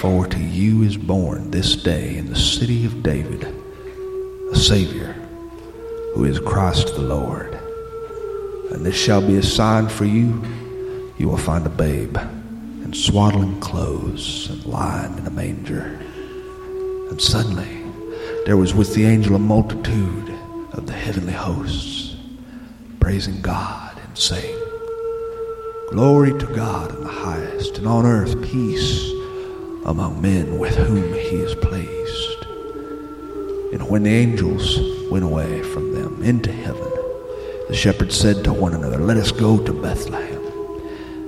For 0.00 0.26
to 0.26 0.38
you 0.38 0.82
is 0.82 0.96
born 0.96 1.50
this 1.50 1.76
day 1.76 2.16
in 2.16 2.28
the 2.28 2.36
city 2.36 2.84
of 2.84 3.02
David 3.02 3.44
a 4.50 4.56
Savior, 4.56 5.12
who 6.14 6.24
is 6.24 6.38
Christ 6.38 6.88
the 6.94 7.02
Lord. 7.02 7.58
And 8.70 8.84
this 8.84 8.96
shall 8.96 9.20
be 9.20 9.36
a 9.36 9.42
sign 9.42 9.88
for 9.88 10.04
you. 10.04 10.42
You 11.18 11.28
will 11.28 11.36
find 11.36 11.66
a 11.66 11.70
babe 11.70 12.16
in 12.16 12.92
swaddling 12.92 13.60
clothes 13.60 14.48
and 14.50 14.64
lying 14.66 15.18
in 15.18 15.26
a 15.26 15.30
manger. 15.30 16.00
And 17.10 17.20
suddenly 17.20 17.82
there 18.46 18.56
was 18.56 18.74
with 18.74 18.94
the 18.94 19.04
angel 19.04 19.36
a 19.36 19.38
multitude 19.38 20.30
of 20.72 20.86
the 20.86 20.92
heavenly 20.92 21.32
hosts, 21.32 22.16
praising 23.00 23.40
God 23.40 23.98
and 23.98 24.18
saying, 24.18 24.58
Glory 25.90 26.36
to 26.38 26.46
God 26.46 26.94
in 26.94 27.02
the 27.02 27.08
highest, 27.08 27.78
and 27.78 27.86
on 27.86 28.04
earth 28.04 28.42
peace 28.42 29.10
among 29.86 30.20
men 30.20 30.58
with 30.58 30.74
whom 30.74 31.12
he 31.12 31.36
is 31.36 31.54
pleased. 31.54 32.44
And 33.72 33.88
when 33.88 34.02
the 34.02 34.14
angels 34.14 34.78
went 35.10 35.24
away 35.24 35.62
from 35.62 35.92
them 35.92 36.22
into 36.22 36.50
heaven, 36.50 36.90
the 37.68 37.74
shepherds 37.74 38.16
said 38.16 38.44
to 38.44 38.52
one 38.52 38.74
another, 38.74 38.98
Let 38.98 39.16
us 39.16 39.30
go 39.30 39.58
to 39.64 39.72
Bethlehem 39.72 40.42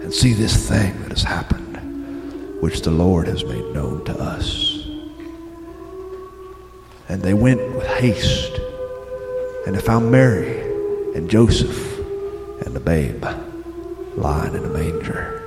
and 0.03 0.13
see 0.13 0.33
this 0.33 0.69
thing 0.69 1.01
that 1.03 1.11
has 1.11 1.23
happened, 1.23 2.61
which 2.61 2.83
the 2.83 2.91
Lord 2.91 3.27
has 3.27 3.45
made 3.45 3.73
known 3.73 4.05
to 4.05 4.19
us. 4.19 4.76
And 7.09 7.23
they 7.23 7.35
went 7.35 7.61
with 7.75 7.87
haste, 7.87 8.59
and 9.67 9.77
they 9.77 9.81
found 9.81 10.11
Mary 10.11 10.61
and 11.15 11.31
Joseph 11.31 11.99
and 12.67 12.75
the 12.75 12.81
babe 12.81 13.25
lying 14.17 14.55
in 14.55 14.65
a 14.65 14.69
manger. 14.69 15.43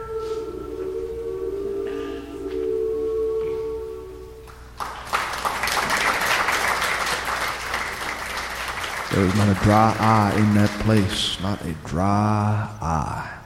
There 9.11 9.25
was 9.25 9.35
not 9.35 9.49
a 9.49 9.59
dry 9.63 9.95
eye 9.99 10.33
in 10.37 10.53
that 10.53 10.69
place, 10.81 11.41
not 11.41 11.59
a 11.65 11.73
dry 11.85 12.69
eye. 12.79 13.37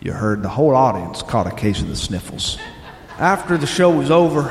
You 0.00 0.12
heard 0.12 0.42
the 0.42 0.48
whole 0.48 0.74
audience 0.74 1.22
caught 1.22 1.46
a 1.46 1.54
case 1.54 1.80
of 1.80 1.88
the 1.88 1.96
sniffles. 1.96 2.58
After 3.18 3.56
the 3.56 3.68
show 3.68 3.90
was 3.90 4.10
over, 4.10 4.42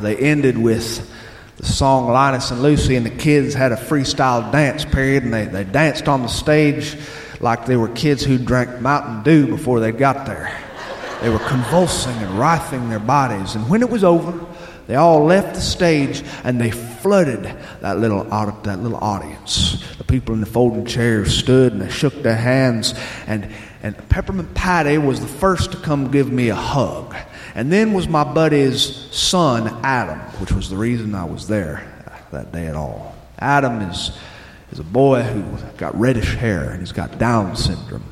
they 0.00 0.16
ended 0.16 0.58
with 0.58 1.08
the 1.56 1.64
song 1.64 2.08
Linus 2.08 2.50
and 2.50 2.62
Lucy, 2.62 2.96
and 2.96 3.06
the 3.06 3.10
kids 3.10 3.54
had 3.54 3.72
a 3.72 3.76
freestyle 3.76 4.52
dance 4.52 4.84
period, 4.84 5.24
and 5.24 5.32
they, 5.32 5.46
they 5.46 5.64
danced 5.64 6.08
on 6.08 6.22
the 6.22 6.28
stage 6.28 6.96
like 7.40 7.66
they 7.66 7.76
were 7.76 7.88
kids 7.88 8.22
who 8.24 8.38
drank 8.38 8.80
Mountain 8.80 9.22
Dew 9.22 9.46
before 9.46 9.80
they 9.80 9.92
got 9.92 10.26
there. 10.26 10.54
They 11.22 11.30
were 11.30 11.38
convulsing 11.38 12.14
and 12.16 12.38
writhing 12.38 12.90
their 12.90 12.98
bodies, 12.98 13.54
and 13.54 13.68
when 13.70 13.82
it 13.82 13.88
was 13.88 14.04
over, 14.04 14.46
they 14.86 14.94
all 14.94 15.24
left 15.24 15.54
the 15.54 15.60
stage 15.60 16.22
and 16.44 16.60
they 16.60 16.70
flooded 16.70 17.42
that 17.80 17.98
little, 17.98 18.24
that 18.24 18.80
little 18.80 18.98
audience. 18.98 19.82
The 19.98 20.04
people 20.04 20.34
in 20.34 20.40
the 20.40 20.46
folding 20.46 20.86
chairs 20.86 21.36
stood 21.36 21.72
and 21.72 21.82
they 21.82 21.90
shook 21.90 22.22
their 22.22 22.36
hands, 22.36 22.94
and, 23.26 23.50
and 23.82 23.96
Peppermint 24.08 24.54
Patty 24.54 24.98
was 24.98 25.20
the 25.20 25.26
first 25.26 25.72
to 25.72 25.78
come 25.78 26.10
give 26.10 26.30
me 26.30 26.50
a 26.50 26.54
hug. 26.54 27.16
And 27.56 27.72
then 27.72 27.94
was 27.94 28.06
my 28.06 28.22
buddy's 28.22 28.82
son, 29.16 29.68
Adam, 29.82 30.18
which 30.40 30.52
was 30.52 30.68
the 30.68 30.76
reason 30.76 31.14
I 31.14 31.24
was 31.24 31.48
there 31.48 31.90
that 32.30 32.52
day 32.52 32.66
at 32.66 32.74
all. 32.74 33.16
Adam 33.38 33.80
is, 33.80 34.14
is 34.72 34.78
a 34.78 34.84
boy 34.84 35.22
who 35.22 35.42
got 35.78 35.98
reddish 35.98 36.34
hair 36.34 36.68
and 36.68 36.80
he's 36.80 36.92
got 36.92 37.18
Down 37.18 37.56
syndrome. 37.56 38.04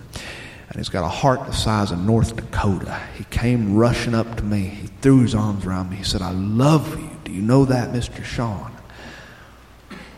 And 0.69 0.77
he's 0.79 0.89
got 0.89 1.05
a 1.05 1.09
heart 1.09 1.47
the 1.47 1.53
size 1.53 1.91
of 1.91 1.99
North 1.99 2.35
Dakota. 2.35 2.99
He 3.19 3.25
came 3.25 3.77
rushing 3.77 4.15
up 4.15 4.35
to 4.39 4.43
me. 4.43 4.61
He 4.63 4.87
threw 5.03 5.21
his 5.21 5.35
arms 5.35 5.67
around 5.67 5.91
me. 5.91 5.97
He 5.97 6.05
said, 6.05 6.23
I 6.23 6.31
love 6.31 6.99
you. 6.99 7.11
Do 7.25 7.31
you 7.31 7.43
know 7.43 7.67
that, 7.67 7.93
Mr. 7.93 8.25
Sean? 8.25 8.73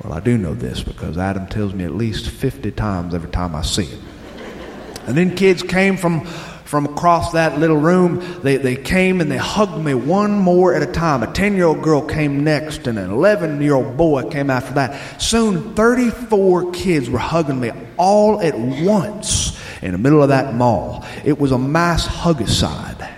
Well, 0.05 0.13
I 0.13 0.21
do 0.21 0.39
know 0.39 0.55
this 0.55 0.85
because 0.85 1.19
Adam 1.19 1.49
tells 1.49 1.75
me 1.75 1.83
at 1.83 1.97
least 1.97 2.31
50 2.31 2.71
times 2.71 3.13
every 3.13 3.31
time 3.31 3.57
I 3.57 3.63
see 3.63 3.87
him. 3.87 4.03
And 5.09 5.17
then 5.17 5.35
kids 5.35 5.65
came 5.65 5.97
from 5.97 6.29
from 6.67 6.85
across 6.85 7.33
that 7.33 7.59
little 7.59 7.77
room. 7.77 8.41
They, 8.43 8.57
they 8.57 8.77
came 8.77 9.21
and 9.21 9.31
they 9.31 9.37
hugged 9.37 9.83
me 9.83 9.95
one 9.95 10.33
more 10.33 10.75
at 10.75 10.83
a 10.83 10.93
time. 10.93 11.23
A 11.23 11.33
10 11.33 11.55
year 11.55 11.67
old 11.67 11.83
girl 11.83 12.03
came 12.03 12.45
next, 12.45 12.87
and 12.87 12.99
an 12.99 13.11
11 13.11 13.63
year 13.63 13.75
old 13.75 13.97
boy 13.97 14.29
came 14.29 14.51
after 14.51 14.75
that. 14.75 15.23
Soon, 15.23 15.75
34 15.75 16.73
kids 16.73 17.09
were 17.09 17.19
hugging 17.19 17.61
me 17.61 17.71
all 17.97 18.41
at 18.41 18.59
once 18.59 19.59
in 19.81 19.93
the 19.93 19.99
middle 19.99 20.23
of 20.23 20.31
that 20.31 20.55
mall. 20.55 21.05
It 21.25 21.39
was 21.39 21.53
a 21.53 21.59
mass 21.59 22.07
hugicide. 22.07 23.13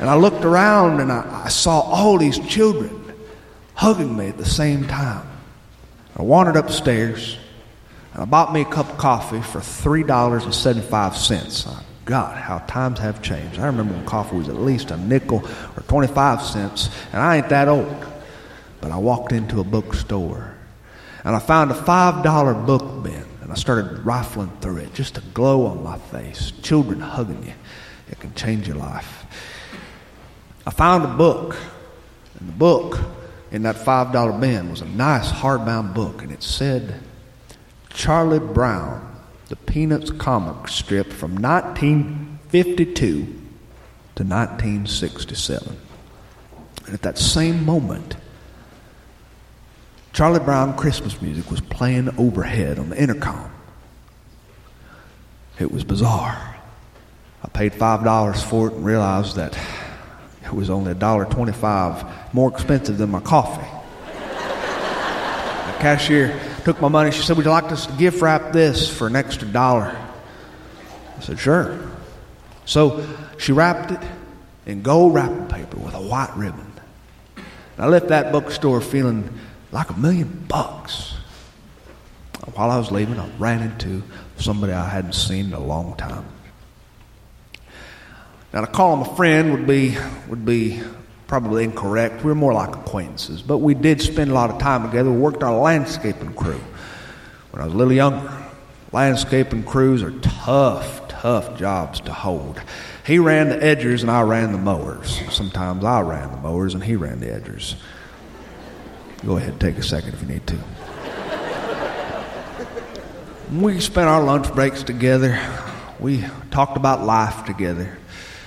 And 0.00 0.08
I 0.08 0.16
looked 0.16 0.44
around 0.44 1.00
and 1.00 1.12
I, 1.12 1.44
I 1.44 1.48
saw 1.48 1.80
all 1.80 2.18
these 2.18 2.38
children 2.38 3.00
hugging 3.74 4.16
me 4.16 4.28
at 4.28 4.38
the 4.38 4.44
same 4.44 4.86
time. 4.86 5.26
I 6.16 6.22
wandered 6.22 6.56
upstairs 6.56 7.36
and 8.12 8.22
I 8.22 8.26
bought 8.26 8.52
me 8.52 8.62
a 8.62 8.64
cup 8.64 8.90
of 8.90 8.98
coffee 8.98 9.40
for 9.40 9.60
$3.75. 9.60 11.82
God, 12.04 12.36
how 12.36 12.58
times 12.58 12.98
have 12.98 13.22
changed. 13.22 13.58
I 13.58 13.66
remember 13.66 13.94
when 13.94 14.04
coffee 14.04 14.36
was 14.36 14.48
at 14.48 14.56
least 14.56 14.90
a 14.90 14.96
nickel 14.96 15.46
or 15.76 15.82
25 15.82 16.42
cents, 16.42 16.90
and 17.12 17.22
I 17.22 17.36
ain't 17.36 17.48
that 17.50 17.68
old. 17.68 18.06
But 18.80 18.90
I 18.90 18.96
walked 18.96 19.32
into 19.32 19.60
a 19.60 19.64
bookstore 19.64 20.56
and 21.24 21.36
I 21.36 21.38
found 21.38 21.70
a 21.70 21.74
$5 21.74 22.66
book 22.66 23.02
bin 23.02 23.24
and 23.40 23.52
I 23.52 23.54
started 23.54 24.04
rifling 24.04 24.50
through 24.60 24.78
it. 24.78 24.94
Just 24.94 25.18
a 25.18 25.20
glow 25.34 25.66
on 25.66 25.82
my 25.82 25.98
face. 25.98 26.52
Children 26.62 27.00
hugging 27.00 27.44
you. 27.44 27.52
It 28.10 28.18
can 28.20 28.34
change 28.34 28.66
your 28.66 28.76
life. 28.76 29.24
I 30.66 30.70
found 30.70 31.04
a 31.04 31.08
book, 31.08 31.56
and 32.38 32.48
the 32.48 32.52
book 32.52 33.00
in 33.50 33.62
that 33.62 33.76
$5 33.76 34.40
bin 34.40 34.70
was 34.70 34.80
a 34.80 34.86
nice 34.86 35.30
hardbound 35.30 35.94
book, 35.94 36.22
and 36.22 36.30
it 36.30 36.42
said 36.42 37.00
Charlie 37.90 38.38
Brown 38.38 39.11
the 39.52 39.56
Peanuts 39.56 40.10
comic 40.10 40.66
strip 40.66 41.12
from 41.12 41.34
1952 41.34 43.04
to 44.14 44.24
1967. 44.24 45.76
And 46.86 46.94
at 46.94 47.02
that 47.02 47.18
same 47.18 47.62
moment, 47.66 48.16
Charlie 50.14 50.40
Brown 50.40 50.74
Christmas 50.74 51.20
music 51.20 51.50
was 51.50 51.60
playing 51.60 52.18
overhead 52.18 52.78
on 52.78 52.88
the 52.88 52.98
intercom. 52.98 53.50
It 55.58 55.70
was 55.70 55.84
bizarre. 55.84 56.56
I 57.44 57.48
paid 57.48 57.74
$5 57.74 58.44
for 58.44 58.68
it 58.68 58.72
and 58.72 58.86
realized 58.86 59.36
that 59.36 59.58
it 60.42 60.54
was 60.54 60.70
only 60.70 60.94
$1.25 60.94 62.32
more 62.32 62.50
expensive 62.50 62.96
than 62.96 63.10
my 63.10 63.20
coffee. 63.20 63.68
the 64.06 65.78
cashier 65.78 66.40
took 66.64 66.80
my 66.80 66.88
money. 66.88 67.10
She 67.10 67.22
said, 67.22 67.36
Would 67.36 67.46
you 67.46 67.52
like 67.52 67.68
to 67.68 67.92
gift 67.98 68.22
wrap 68.22 68.52
this 68.52 68.88
for 68.88 69.06
an 69.06 69.16
extra 69.16 69.48
dollar? 69.48 69.96
I 71.16 71.20
said, 71.20 71.38
Sure. 71.38 71.78
So 72.64 73.06
she 73.38 73.52
wrapped 73.52 73.90
it 73.92 74.00
in 74.66 74.82
gold 74.82 75.14
wrapping 75.14 75.48
paper 75.48 75.76
with 75.78 75.94
a 75.94 76.00
white 76.00 76.34
ribbon. 76.36 76.72
And 77.36 77.86
I 77.86 77.86
left 77.86 78.08
that 78.08 78.32
bookstore 78.32 78.80
feeling 78.80 79.28
like 79.72 79.90
a 79.90 79.98
million 79.98 80.44
bucks. 80.48 81.14
While 82.54 82.70
I 82.70 82.78
was 82.78 82.90
leaving, 82.90 83.18
I 83.18 83.28
ran 83.38 83.62
into 83.62 84.02
somebody 84.36 84.72
I 84.72 84.88
hadn't 84.88 85.14
seen 85.14 85.46
in 85.46 85.52
a 85.52 85.60
long 85.60 85.96
time. 85.96 86.24
Now, 88.52 88.60
to 88.60 88.66
call 88.66 88.94
him 88.94 89.10
a 89.10 89.16
friend 89.16 89.52
would 89.52 89.66
be, 89.66 89.96
would 90.28 90.44
be 90.44 90.82
probably 91.32 91.64
incorrect. 91.64 92.16
We 92.16 92.24
were 92.24 92.34
more 92.34 92.52
like 92.52 92.76
acquaintances, 92.76 93.40
but 93.40 93.56
we 93.56 93.72
did 93.72 94.02
spend 94.02 94.30
a 94.30 94.34
lot 94.34 94.50
of 94.50 94.58
time 94.58 94.82
together. 94.82 95.10
We 95.10 95.16
worked 95.16 95.42
a 95.42 95.50
landscaping 95.50 96.34
crew 96.34 96.60
when 97.52 97.62
I 97.62 97.64
was 97.64 97.72
a 97.72 97.76
little 97.78 97.94
younger. 97.94 98.30
Landscaping 98.92 99.64
crews 99.64 100.02
are 100.02 100.10
tough, 100.20 101.08
tough 101.08 101.58
jobs 101.58 102.00
to 102.00 102.12
hold. 102.12 102.60
He 103.06 103.18
ran 103.18 103.48
the 103.48 103.56
edgers 103.56 104.02
and 104.02 104.10
I 104.10 104.20
ran 104.20 104.52
the 104.52 104.58
mowers. 104.58 105.22
Sometimes 105.30 105.84
I 105.84 106.02
ran 106.02 106.30
the 106.32 106.36
mowers 106.36 106.74
and 106.74 106.84
he 106.84 106.96
ran 106.96 107.20
the 107.20 107.28
edgers. 107.28 107.76
Go 109.24 109.38
ahead, 109.38 109.58
take 109.58 109.78
a 109.78 109.82
second 109.82 110.12
if 110.12 110.20
you 110.20 110.28
need 110.28 110.46
to. 110.48 110.58
we 113.54 113.80
spent 113.80 114.06
our 114.06 114.22
lunch 114.22 114.52
breaks 114.52 114.82
together. 114.82 115.40
We 115.98 116.26
talked 116.50 116.76
about 116.76 117.06
life 117.06 117.46
together. 117.46 117.96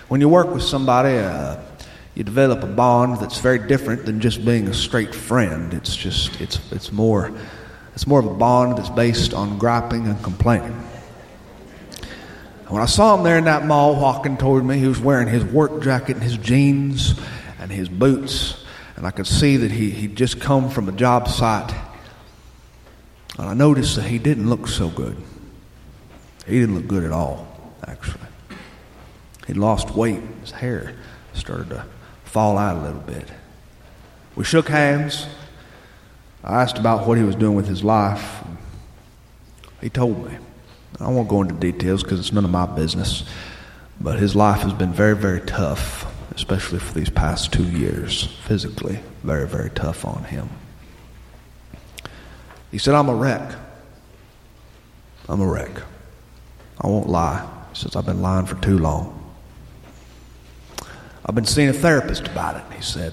When 0.07 0.21
you 0.21 0.29
work 0.29 0.53
with 0.53 0.61
somebody, 0.61 1.17
uh, 1.17 1.55
you 2.15 2.23
develop 2.23 2.63
a 2.63 2.67
bond 2.67 3.19
that's 3.19 3.39
very 3.39 3.59
different 3.59 4.05
than 4.05 4.21
just 4.21 4.43
being 4.45 4.69
a 4.69 4.73
straight 4.73 5.13
friend. 5.13 5.73
It's 5.73 5.95
just 5.95 6.39
it's 6.39 6.59
it's 6.71 6.91
more 6.91 7.31
it's 7.93 8.07
more 8.07 8.19
of 8.19 8.25
a 8.25 8.33
bond 8.33 8.77
that's 8.77 8.89
based 8.89 9.33
on 9.33 9.57
griping 9.57 10.07
and 10.07 10.21
complaining. 10.23 10.81
when 12.69 12.81
I 12.81 12.85
saw 12.85 13.17
him 13.17 13.23
there 13.23 13.37
in 13.37 13.45
that 13.45 13.65
mall 13.65 13.95
walking 13.99 14.37
toward 14.37 14.65
me, 14.65 14.79
he 14.79 14.87
was 14.87 14.99
wearing 14.99 15.27
his 15.27 15.43
work 15.43 15.83
jacket 15.83 16.15
and 16.15 16.23
his 16.23 16.37
jeans 16.37 17.19
and 17.59 17.69
his 17.69 17.89
boots, 17.89 18.63
and 18.95 19.05
I 19.05 19.11
could 19.11 19.27
see 19.27 19.57
that 19.57 19.71
he 19.71 19.91
he'd 19.91 20.15
just 20.15 20.39
come 20.39 20.69
from 20.69 20.87
a 20.87 20.93
job 20.93 21.27
site. 21.27 21.73
And 23.37 23.49
I 23.49 23.53
noticed 23.53 23.97
that 23.97 24.05
he 24.05 24.17
didn't 24.17 24.49
look 24.49 24.67
so 24.69 24.87
good. 24.87 25.17
He 26.47 26.57
didn't 26.59 26.75
look 26.75 26.87
good 26.87 27.03
at 27.03 27.11
all, 27.11 27.45
actually. 27.85 28.21
He'd 29.47 29.57
lost 29.57 29.91
weight. 29.91 30.21
His 30.41 30.51
hair 30.51 30.95
started 31.33 31.69
to 31.69 31.85
fall 32.35 32.57
out 32.57 32.75
a 32.75 32.81
little 32.81 32.99
bit. 32.99 33.29
We 34.35 34.43
shook 34.43 34.67
hands. 34.67 35.25
I 36.43 36.61
asked 36.61 36.77
about 36.77 37.07
what 37.07 37.17
he 37.17 37.23
was 37.23 37.33
doing 37.33 37.55
with 37.55 37.65
his 37.65 37.81
life. 37.81 38.43
He 39.79 39.89
told 39.89 40.29
me. 40.29 40.37
I 40.99 41.07
won't 41.07 41.29
go 41.29 41.43
into 41.43 41.53
details 41.53 42.03
because 42.03 42.19
it's 42.19 42.33
none 42.33 42.43
of 42.43 42.51
my 42.51 42.65
business. 42.65 43.23
But 44.01 44.19
his 44.19 44.35
life 44.35 44.59
has 44.63 44.73
been 44.73 44.91
very, 44.91 45.15
very 45.15 45.39
tough, 45.39 46.13
especially 46.35 46.79
for 46.79 46.93
these 46.93 47.09
past 47.09 47.53
two 47.53 47.63
years. 47.63 48.23
Physically, 48.43 48.99
very, 49.23 49.47
very 49.47 49.69
tough 49.69 50.03
on 50.03 50.25
him. 50.25 50.49
He 52.69 52.77
said, 52.77 52.95
I'm 52.95 53.07
a 53.07 53.15
wreck. 53.15 53.55
I'm 55.29 55.39
a 55.39 55.47
wreck. 55.47 55.71
I 56.81 56.87
won't 56.87 57.07
lie. 57.07 57.49
He 57.69 57.79
says, 57.79 57.95
I've 57.95 58.05
been 58.05 58.21
lying 58.21 58.45
for 58.45 58.61
too 58.61 58.77
long. 58.77 59.24
I've 61.25 61.33
been 61.33 61.45
seeing 61.45 61.69
a 61.69 61.73
therapist 61.73 62.27
about 62.27 62.57
it, 62.57 62.75
he 62.75 62.83
said, 62.83 63.11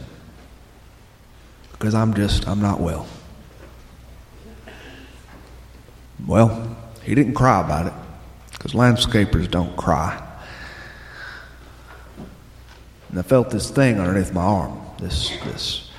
because 1.73 1.95
I'm 1.95 2.13
just, 2.13 2.47
I'm 2.47 2.61
not 2.61 2.79
well. 2.79 3.07
Well, 6.27 6.77
he 7.03 7.15
didn't 7.15 7.35
cry 7.35 7.61
about 7.61 7.87
it, 7.87 7.93
because 8.53 8.73
landscapers 8.73 9.51
don't 9.51 9.75
cry. 9.77 10.23
And 13.09 13.19
I 13.19 13.23
felt 13.23 13.51
this 13.51 13.71
thing 13.71 13.99
underneath 13.99 14.33
my 14.33 14.43
arm, 14.43 14.79
this, 14.99 15.31
this, 15.45 15.91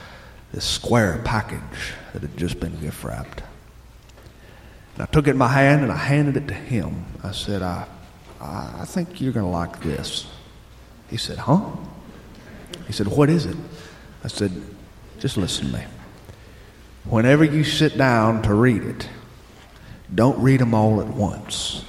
this 0.52 0.66
square 0.66 1.20
package 1.26 1.94
that 2.14 2.22
had 2.22 2.38
just 2.38 2.60
been 2.60 2.80
gift 2.80 3.04
wrapped. 3.04 3.42
And 4.94 5.02
I 5.02 5.06
took 5.08 5.28
it 5.28 5.32
in 5.32 5.38
my 5.38 5.48
hand 5.48 5.82
and 5.82 5.92
I 5.92 5.98
handed 5.98 6.38
it 6.38 6.48
to 6.48 6.54
him. 6.54 7.06
I 7.24 7.32
said, 7.32 7.64
I, 7.64 7.88
I 8.40 8.86
think 8.86 9.20
you're 9.20 9.34
going 9.34 9.46
to 9.46 9.52
like 9.52 9.82
this. 9.82 10.28
He 11.10 11.18
said, 11.18 11.40
Huh? 11.40 11.62
He 12.88 12.94
said, 12.94 13.08
What 13.08 13.30
is 13.30 13.46
it? 13.46 13.58
I 14.24 14.28
said, 14.28 14.52
Just 15.20 15.38
listen 15.38 15.68
to 15.68 15.78
me. 15.78 15.84
Whenever 17.06 17.44
you 17.44 17.64
sit 17.64 17.98
down 17.98 18.42
to 18.44 18.54
read 18.54 18.84
it, 18.84 19.10
don't 20.14 20.40
read 20.40 20.60
them 20.60 20.74
all 20.74 21.02
at 21.02 21.08
once. 21.08 21.84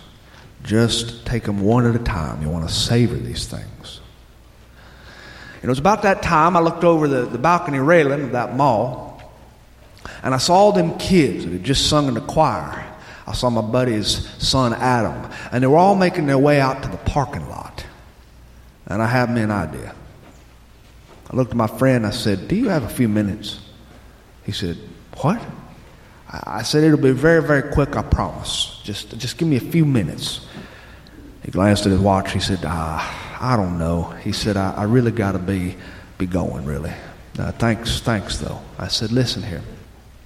Just 0.63 1.27
take 1.27 1.45
them 1.45 1.61
one 1.61 1.87
at 1.87 1.95
a 1.95 2.03
time. 2.03 2.43
You 2.43 2.49
want 2.49 2.69
to 2.69 2.75
savor 2.75 3.15
these 3.15 3.47
things. 3.47 4.01
And 5.57 5.65
it 5.65 5.69
was 5.69 5.79
about 5.79 6.03
that 6.03 6.23
time 6.23 6.57
I 6.57 6.61
looked 6.61 6.85
over 6.85 7.07
the, 7.07 7.27
the 7.27 7.39
balcony 7.39 7.79
railing 7.79 8.23
of 8.23 8.33
that 8.33 8.57
mall, 8.57 9.23
and 10.23 10.35
I 10.35 10.39
saw 10.39 10.73
them 10.73 10.99
kids 10.99 11.45
that 11.45 11.53
had 11.53 11.65
just 11.65 11.89
sung 11.89 12.09
in 12.09 12.15
the 12.15 12.21
choir. 12.21 12.85
I 13.27 13.33
saw 13.33 13.49
my 13.51 13.63
buddy's 13.63 14.29
son 14.43 14.75
Adam, 14.75 15.31
and 15.53 15.63
they 15.63 15.67
were 15.67 15.79
all 15.79 15.95
making 15.95 16.27
their 16.27 16.39
way 16.39 16.61
out 16.61 16.83
to 16.83 16.89
the 16.89 16.99
parking 16.99 17.49
lot. 17.49 17.87
And 18.87 19.03
I 19.03 19.07
had 19.07 19.31
me 19.31 19.41
an 19.41 19.51
idea. 19.51 19.95
I 21.31 21.37
looked 21.37 21.51
at 21.51 21.57
my 21.57 21.67
friend, 21.67 22.07
I 22.07 22.11
said, 22.11 22.49
Do 22.49 22.57
you 22.57 22.69
have 22.69 22.85
a 22.85 22.89
few 22.89 23.09
minutes? 23.09 23.61
He 24.45 24.53
said, 24.53 24.77
What? 25.21 25.41
I 26.31 26.63
said, 26.63 26.85
It'll 26.85 26.99
be 26.99 27.13
very, 27.13 27.43
very 27.43 27.73
quick, 27.73 27.97
I 27.97 28.03
promise. 28.03 28.81
Just, 28.85 29.17
just 29.19 29.39
give 29.39 29.49
me 29.49 29.57
a 29.57 29.61
few 29.61 29.85
minutes. 29.85 30.47
He 31.45 31.51
glanced 31.51 31.87
at 31.87 31.93
his 31.93 32.01
watch. 32.01 32.33
He 32.33 32.41
said, 32.41 32.61
ah, 32.65 33.39
I 33.41 33.57
don't 33.57 33.79
know. 33.79 34.05
He 34.23 34.33
said, 34.33 34.57
I, 34.57 34.73
I 34.73 34.85
really 34.85 35.11
got 35.11 35.33
to 35.33 35.39
be, 35.39 35.77
be 36.17 36.27
going, 36.27 36.65
really. 36.65 36.93
Uh, 37.39 37.53
thanks, 37.53 38.01
thanks, 38.01 38.39
though. 38.39 38.61
I 38.79 38.89
said, 38.89 39.13
Listen 39.13 39.43
here. 39.43 39.63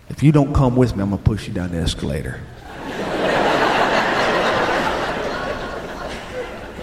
If 0.09 0.23
you 0.23 0.33
don't 0.33 0.55
come 0.55 0.77
with 0.77 0.97
me, 0.97 1.03
I'm 1.03 1.11
going 1.11 1.23
to 1.23 1.25
push 1.25 1.49
you 1.49 1.55
down 1.55 1.73
the 1.73 1.79
escalator. 1.79 2.41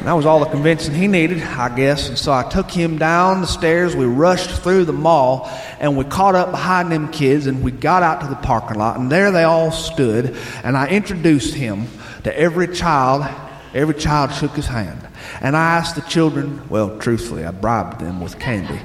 And 0.05 0.11
that 0.11 0.17
was 0.17 0.27
all 0.27 0.39
the 0.39 0.45
convincing 0.45 0.93
he 0.93 1.07
needed, 1.07 1.41
I 1.41 1.75
guess. 1.75 2.09
And 2.09 2.15
so 2.15 2.31
I 2.31 2.47
took 2.47 2.69
him 2.69 2.99
down 2.99 3.41
the 3.41 3.47
stairs. 3.47 3.95
We 3.95 4.05
rushed 4.05 4.51
through 4.51 4.85
the 4.85 4.93
mall 4.93 5.49
and 5.79 5.97
we 5.97 6.03
caught 6.03 6.35
up 6.35 6.51
behind 6.51 6.91
them 6.91 7.11
kids 7.11 7.47
and 7.47 7.63
we 7.63 7.71
got 7.71 8.03
out 8.03 8.21
to 8.21 8.27
the 8.27 8.35
parking 8.35 8.77
lot. 8.77 8.99
And 8.99 9.11
there 9.11 9.31
they 9.31 9.45
all 9.45 9.71
stood. 9.71 10.37
And 10.63 10.77
I 10.77 10.89
introduced 10.89 11.55
him 11.55 11.87
to 12.23 12.39
every 12.39 12.67
child. 12.67 13.25
Every 13.73 13.95
child 13.95 14.31
shook 14.31 14.51
his 14.51 14.67
hand. 14.67 15.07
And 15.41 15.57
I 15.57 15.77
asked 15.77 15.95
the 15.95 16.01
children, 16.01 16.69
well, 16.69 16.99
truthfully, 16.99 17.43
I 17.43 17.49
bribed 17.49 17.99
them 17.99 18.21
with 18.21 18.37
candy. 18.37 18.79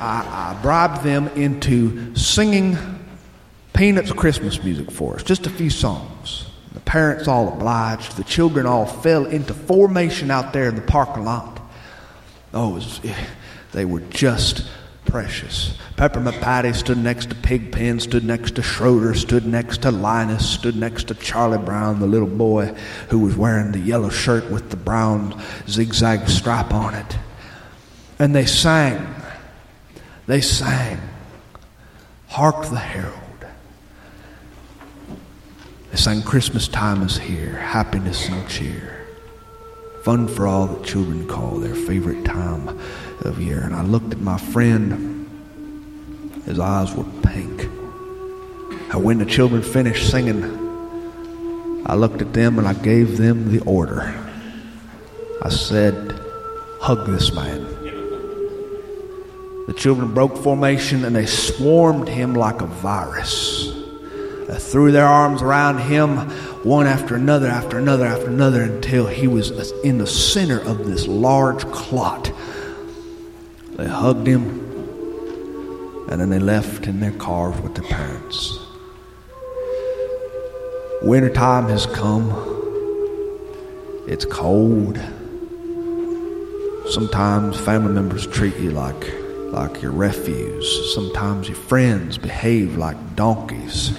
I, 0.00 0.52
I 0.54 0.60
bribed 0.60 1.02
them 1.02 1.28
into 1.28 2.14
singing 2.14 2.76
Peanuts 3.72 4.12
Christmas 4.12 4.62
music 4.62 4.90
for 4.90 5.14
us, 5.14 5.22
just 5.22 5.46
a 5.46 5.50
few 5.50 5.70
songs. 5.70 6.15
The 6.76 6.80
parents 6.80 7.26
all 7.26 7.48
obliged. 7.48 8.18
The 8.18 8.24
children 8.24 8.66
all 8.66 8.84
fell 8.84 9.24
into 9.24 9.54
formation 9.54 10.30
out 10.30 10.52
there 10.52 10.68
in 10.68 10.74
the 10.74 10.82
parking 10.82 11.24
lot. 11.24 11.58
Oh, 12.52 12.74
was, 12.74 13.00
eh, 13.02 13.14
they 13.72 13.86
were 13.86 14.00
just 14.00 14.68
precious. 15.06 15.78
Peppermint 15.96 16.38
Patty 16.42 16.74
stood 16.74 16.98
next 16.98 17.30
to 17.30 17.34
Pigpen, 17.34 17.98
stood 17.98 18.24
next 18.24 18.56
to 18.56 18.62
Schroeder, 18.62 19.14
stood 19.14 19.46
next 19.46 19.80
to 19.82 19.90
Linus, 19.90 20.46
stood 20.46 20.76
next 20.76 21.04
to 21.04 21.14
Charlie 21.14 21.56
Brown, 21.56 21.98
the 21.98 22.06
little 22.06 22.28
boy 22.28 22.74
who 23.08 23.20
was 23.20 23.34
wearing 23.34 23.72
the 23.72 23.78
yellow 23.78 24.10
shirt 24.10 24.50
with 24.50 24.68
the 24.68 24.76
brown 24.76 25.42
zigzag 25.70 26.28
stripe 26.28 26.74
on 26.74 26.92
it. 26.92 27.16
And 28.18 28.34
they 28.34 28.44
sang. 28.44 29.14
They 30.26 30.42
sang. 30.42 31.00
Hark 32.28 32.68
the 32.68 32.76
Herald. 32.76 33.25
Sang 35.96 36.22
Christmas 36.22 36.68
time 36.68 37.02
is 37.02 37.16
here, 37.16 37.54
happiness 37.56 38.28
and 38.28 38.46
cheer. 38.48 39.06
Fun 40.04 40.28
for 40.28 40.46
all 40.46 40.66
that 40.66 40.84
children 40.84 41.26
call 41.26 41.56
their 41.56 41.74
favorite 41.74 42.22
time 42.22 42.78
of 43.22 43.40
year. 43.40 43.62
And 43.62 43.74
I 43.74 43.82
looked 43.82 44.12
at 44.12 44.20
my 44.20 44.36
friend, 44.36 45.26
his 46.44 46.60
eyes 46.60 46.94
were 46.94 47.06
pink. 47.22 47.62
And 48.92 49.02
when 49.02 49.18
the 49.18 49.24
children 49.24 49.62
finished 49.62 50.10
singing, 50.10 50.44
I 51.86 51.94
looked 51.94 52.20
at 52.20 52.34
them 52.34 52.58
and 52.58 52.68
I 52.68 52.74
gave 52.74 53.16
them 53.16 53.50
the 53.50 53.60
order. 53.64 54.02
I 55.42 55.48
said, 55.48 56.12
Hug 56.82 57.06
this 57.06 57.32
man. 57.32 57.64
The 59.66 59.74
children 59.74 60.12
broke 60.12 60.36
formation 60.36 61.06
and 61.06 61.16
they 61.16 61.26
swarmed 61.26 62.06
him 62.06 62.34
like 62.34 62.60
a 62.60 62.66
virus 62.66 63.85
threw 64.54 64.92
their 64.92 65.06
arms 65.06 65.42
around 65.42 65.78
him, 65.78 66.18
one 66.62 66.86
after 66.86 67.16
another, 67.16 67.48
after 67.48 67.78
another, 67.78 68.06
after 68.06 68.28
another, 68.28 68.62
until 68.62 69.06
he 69.06 69.26
was 69.26 69.50
in 69.82 69.98
the 69.98 70.06
center 70.06 70.60
of 70.60 70.86
this 70.86 71.08
large 71.08 71.64
clot. 71.72 72.32
They 73.72 73.86
hugged 73.88 74.26
him, 74.26 74.44
and 76.08 76.20
then 76.20 76.30
they 76.30 76.38
left 76.38 76.86
in 76.86 77.00
their 77.00 77.12
cars 77.12 77.60
with 77.60 77.74
their 77.74 77.84
parents. 77.84 78.58
Wintertime 81.02 81.68
has 81.68 81.86
come. 81.86 82.30
It's 84.06 84.24
cold. 84.24 84.98
Sometimes 86.88 87.58
family 87.58 87.92
members 87.92 88.26
treat 88.26 88.56
you 88.58 88.70
like 88.70 89.12
like 89.52 89.82
your 89.82 89.92
refuse. 89.92 90.94
Sometimes 90.94 91.48
you're 91.48 91.56
friends 91.56 92.18
behave 92.18 92.76
like 92.76 93.16
donkeys. 93.16 93.96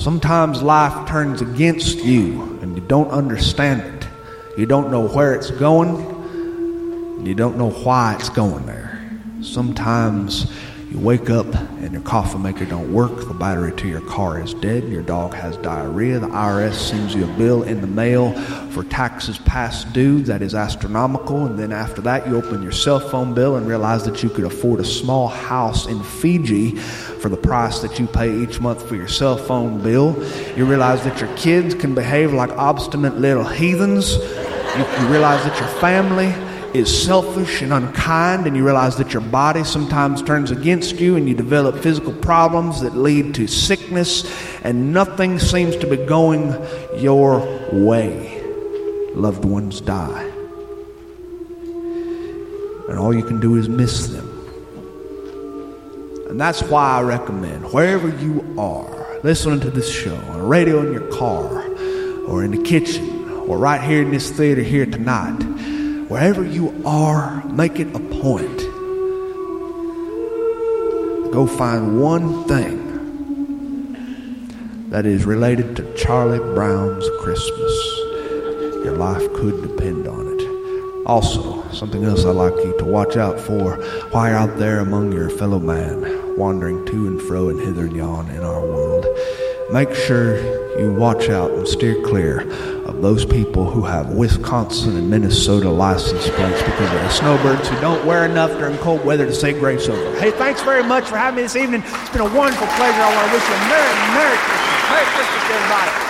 Sometimes 0.00 0.62
life 0.62 1.06
turns 1.06 1.42
against 1.42 1.98
you 1.98 2.58
and 2.62 2.74
you 2.74 2.80
don't 2.80 3.10
understand 3.10 3.82
it. 3.82 4.08
You 4.56 4.64
don't 4.64 4.90
know 4.90 5.06
where 5.06 5.34
it's 5.34 5.50
going, 5.50 7.26
you 7.26 7.34
don't 7.34 7.58
know 7.58 7.68
why 7.68 8.14
it's 8.14 8.30
going 8.30 8.64
there. 8.64 8.98
Sometimes 9.42 10.50
you 10.90 10.98
wake 10.98 11.30
up 11.30 11.46
and 11.54 11.92
your 11.92 12.02
coffee 12.02 12.38
maker 12.38 12.64
don't 12.64 12.92
work, 12.92 13.28
the 13.28 13.34
battery 13.34 13.72
to 13.76 13.86
your 13.86 14.00
car 14.00 14.42
is 14.42 14.54
dead, 14.54 14.82
your 14.88 15.02
dog 15.02 15.32
has 15.34 15.56
diarrhea, 15.58 16.18
the 16.18 16.26
IRS 16.26 16.74
sends 16.74 17.14
you 17.14 17.24
a 17.24 17.36
bill 17.38 17.62
in 17.62 17.80
the 17.80 17.86
mail 17.86 18.32
for 18.70 18.82
taxes 18.82 19.38
past 19.38 19.92
due 19.92 20.20
that 20.22 20.42
is 20.42 20.52
astronomical, 20.52 21.46
and 21.46 21.56
then 21.56 21.70
after 21.70 22.00
that 22.02 22.26
you 22.26 22.36
open 22.36 22.60
your 22.60 22.72
cell 22.72 22.98
phone 22.98 23.32
bill 23.34 23.54
and 23.54 23.68
realize 23.68 24.04
that 24.04 24.24
you 24.24 24.28
could 24.28 24.44
afford 24.44 24.80
a 24.80 24.84
small 24.84 25.28
house 25.28 25.86
in 25.86 26.02
Fiji 26.02 26.74
for 26.74 27.28
the 27.28 27.36
price 27.36 27.78
that 27.80 28.00
you 28.00 28.08
pay 28.08 28.42
each 28.42 28.60
month 28.60 28.86
for 28.88 28.96
your 28.96 29.08
cell 29.08 29.36
phone 29.36 29.80
bill. 29.80 30.20
You 30.56 30.64
realize 30.64 31.04
that 31.04 31.20
your 31.20 31.34
kids 31.36 31.72
can 31.72 31.94
behave 31.94 32.32
like 32.32 32.50
obstinate 32.50 33.14
little 33.14 33.44
heathens. 33.44 34.16
You, 34.16 34.86
you 35.00 35.06
realize 35.06 35.44
that 35.44 35.56
your 35.60 35.68
family 35.80 36.32
is 36.74 37.04
selfish 37.04 37.62
and 37.62 37.72
unkind, 37.72 38.46
and 38.46 38.56
you 38.56 38.64
realize 38.64 38.96
that 38.96 39.12
your 39.12 39.22
body 39.22 39.64
sometimes 39.64 40.22
turns 40.22 40.50
against 40.50 41.00
you, 41.00 41.16
and 41.16 41.28
you 41.28 41.34
develop 41.34 41.78
physical 41.78 42.12
problems 42.12 42.80
that 42.80 42.96
lead 42.96 43.34
to 43.34 43.46
sickness, 43.46 44.24
and 44.62 44.92
nothing 44.92 45.38
seems 45.38 45.76
to 45.76 45.86
be 45.86 45.96
going 45.96 46.54
your 46.96 47.40
way. 47.72 48.42
Loved 49.14 49.44
ones 49.44 49.80
die. 49.80 50.30
And 52.88 52.98
all 52.98 53.14
you 53.14 53.22
can 53.22 53.40
do 53.40 53.56
is 53.56 53.68
miss 53.68 54.08
them. 54.08 54.28
And 56.28 56.40
that's 56.40 56.62
why 56.62 56.98
I 56.98 57.02
recommend, 57.02 57.72
wherever 57.72 58.08
you 58.08 58.54
are, 58.58 59.20
listening 59.22 59.60
to 59.60 59.70
this 59.70 59.92
show, 59.92 60.14
on 60.14 60.42
radio 60.46 60.80
in 60.86 60.92
your 60.92 61.08
car, 61.10 61.66
or 62.26 62.44
in 62.44 62.52
the 62.52 62.62
kitchen, 62.62 63.28
or 63.48 63.58
right 63.58 63.80
here 63.82 64.00
in 64.02 64.10
this 64.12 64.30
theater 64.30 64.62
here 64.62 64.86
tonight, 64.86 65.40
wherever 66.10 66.44
you 66.44 66.82
are, 66.84 67.42
make 67.46 67.78
it 67.78 67.86
a 67.94 68.00
point. 68.00 68.58
Go 71.32 71.46
find 71.46 72.00
one 72.00 72.48
thing 72.48 72.90
that 74.90 75.06
is 75.06 75.24
related 75.24 75.76
to 75.76 75.94
Charlie 75.94 76.40
Brown's 76.40 77.08
Christmas. 77.20 77.72
Your 78.84 78.96
life 78.96 79.32
could 79.34 79.62
depend 79.62 80.08
on 80.08 80.26
it. 80.26 81.06
Also, 81.06 81.62
something 81.70 82.02
else 82.02 82.24
I'd 82.24 82.34
like 82.34 82.56
you 82.56 82.76
to 82.78 82.84
watch 82.84 83.16
out 83.16 83.38
for 83.38 83.76
while 84.10 84.28
you're 84.28 84.36
out 84.36 84.58
there 84.58 84.80
among 84.80 85.12
your 85.12 85.30
fellow 85.30 85.60
man, 85.60 86.36
wandering 86.36 86.84
to 86.86 87.06
and 87.06 87.22
fro 87.22 87.50
and 87.50 87.60
hither 87.60 87.86
and 87.86 87.94
yon 87.94 88.28
in 88.30 88.42
our 88.42 88.60
world. 88.60 89.06
Make 89.70 89.94
sure 89.94 90.40
you 90.80 90.92
watch 90.92 91.28
out 91.28 91.52
and 91.52 91.68
steer 91.68 92.02
clear 92.02 92.40
those 93.00 93.24
people 93.24 93.70
who 93.70 93.82
have 93.82 94.10
Wisconsin 94.10 94.96
and 94.96 95.08
Minnesota 95.10 95.70
license 95.70 96.28
plates 96.30 96.62
because 96.62 96.90
they're 96.90 97.10
snowbirds 97.10 97.68
who 97.68 97.80
don't 97.80 98.04
wear 98.04 98.24
enough 98.24 98.50
during 98.58 98.76
cold 98.78 99.04
weather 99.04 99.26
to 99.26 99.34
say 99.34 99.52
grace 99.52 99.88
over. 99.88 100.20
Hey, 100.20 100.30
thanks 100.30 100.62
very 100.62 100.84
much 100.84 101.04
for 101.04 101.16
having 101.16 101.36
me 101.36 101.42
this 101.42 101.56
evening. 101.56 101.82
It's 101.84 102.10
been 102.10 102.20
a 102.20 102.34
wonderful 102.36 102.66
pleasure. 102.66 103.00
I 103.00 103.14
want 103.14 103.26
to 103.28 103.32
wish 103.34 103.48
you 103.48 103.54
a 103.54 103.58
Merry, 103.68 103.94
Merry 104.14 104.36
Christmas. 104.36 104.90
Merry 104.90 105.06
Christmas, 105.16 105.50
everybody. 105.50 106.09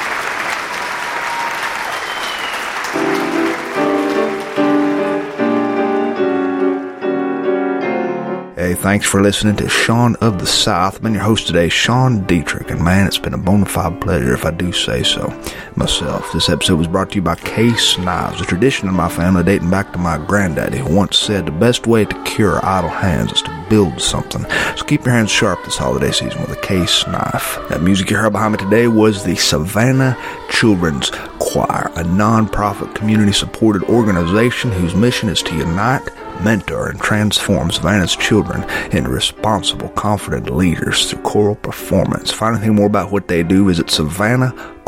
Thanks 8.75 9.07
for 9.07 9.21
listening 9.21 9.57
to 9.57 9.68
Sean 9.68 10.16
of 10.16 10.39
the 10.39 10.47
South. 10.47 10.97
I've 10.97 11.03
been 11.03 11.14
your 11.14 11.23
host 11.23 11.47
today, 11.47 11.68
Sean 11.68 12.27
Dietrich, 12.27 12.71
and 12.71 12.83
man, 12.83 13.07
it's 13.07 13.18
been 13.18 13.35
a 13.35 13.39
bona 13.39 13.66
fide 13.66 14.01
pleasure 14.01 14.33
if 14.33 14.45
I 14.45 14.51
do 14.51 14.73
say 14.73 15.03
so 15.03 15.29
myself. 15.77 16.33
This 16.33 16.49
episode 16.49 16.77
was 16.77 16.87
brought 16.87 17.11
to 17.11 17.16
you 17.16 17.23
by 17.23 17.37
Case 17.37 17.99
Knives, 17.99 18.41
a 18.41 18.45
tradition 18.45 18.89
in 18.89 18.95
my 18.95 19.09
family 19.09 19.45
dating 19.45 19.71
back 19.71 19.93
to 19.93 19.99
my 19.99 20.18
granddaddy, 20.18 20.79
who 20.79 20.95
once 20.95 21.18
said 21.18 21.47
the 21.47 21.53
best 21.53 21.87
way 21.87 22.05
to 22.05 22.23
cure 22.25 22.64
idle 22.64 22.91
hands 22.91 23.33
is 23.33 23.43
to 23.43 23.66
build 23.68 24.01
something. 24.01 24.45
So 24.77 24.85
keep 24.85 25.05
your 25.05 25.14
hands 25.14 25.31
sharp 25.31 25.64
this 25.64 25.77
holiday 25.77 26.12
season 26.12 26.41
with 26.41 26.53
a 26.53 26.61
case 26.61 27.07
knife. 27.07 27.59
That 27.68 27.83
music 27.83 28.11
you 28.11 28.16
heard 28.16 28.33
behind 28.33 28.53
me 28.53 28.59
today 28.59 28.89
was 28.89 29.25
the 29.25 29.37
Savannah 29.37 30.16
Children's 30.51 31.11
Choir, 31.39 31.91
a 31.97 32.05
non-profit 32.05 32.95
community 32.95 33.33
supported 33.33 33.83
organization 33.85 34.71
whose 34.71 34.95
mission 34.95 35.29
is 35.29 35.43
to 35.43 35.57
unite 35.57 36.09
mentor, 36.45 36.88
and 36.88 37.01
transforms 37.01 37.76
Savannah's 37.76 38.16
children 38.16 38.62
into 38.93 39.11
responsible, 39.11 39.88
confident 39.91 40.51
leaders 40.51 41.11
through 41.11 41.22
choral 41.22 41.57
performance. 41.57 42.30
Find 42.30 42.57
anything 42.57 42.74
more 42.74 42.86
about 42.86 43.12
what 43.12 43.28
they 43.28 43.43
do, 43.43 43.66
visit 43.66 43.91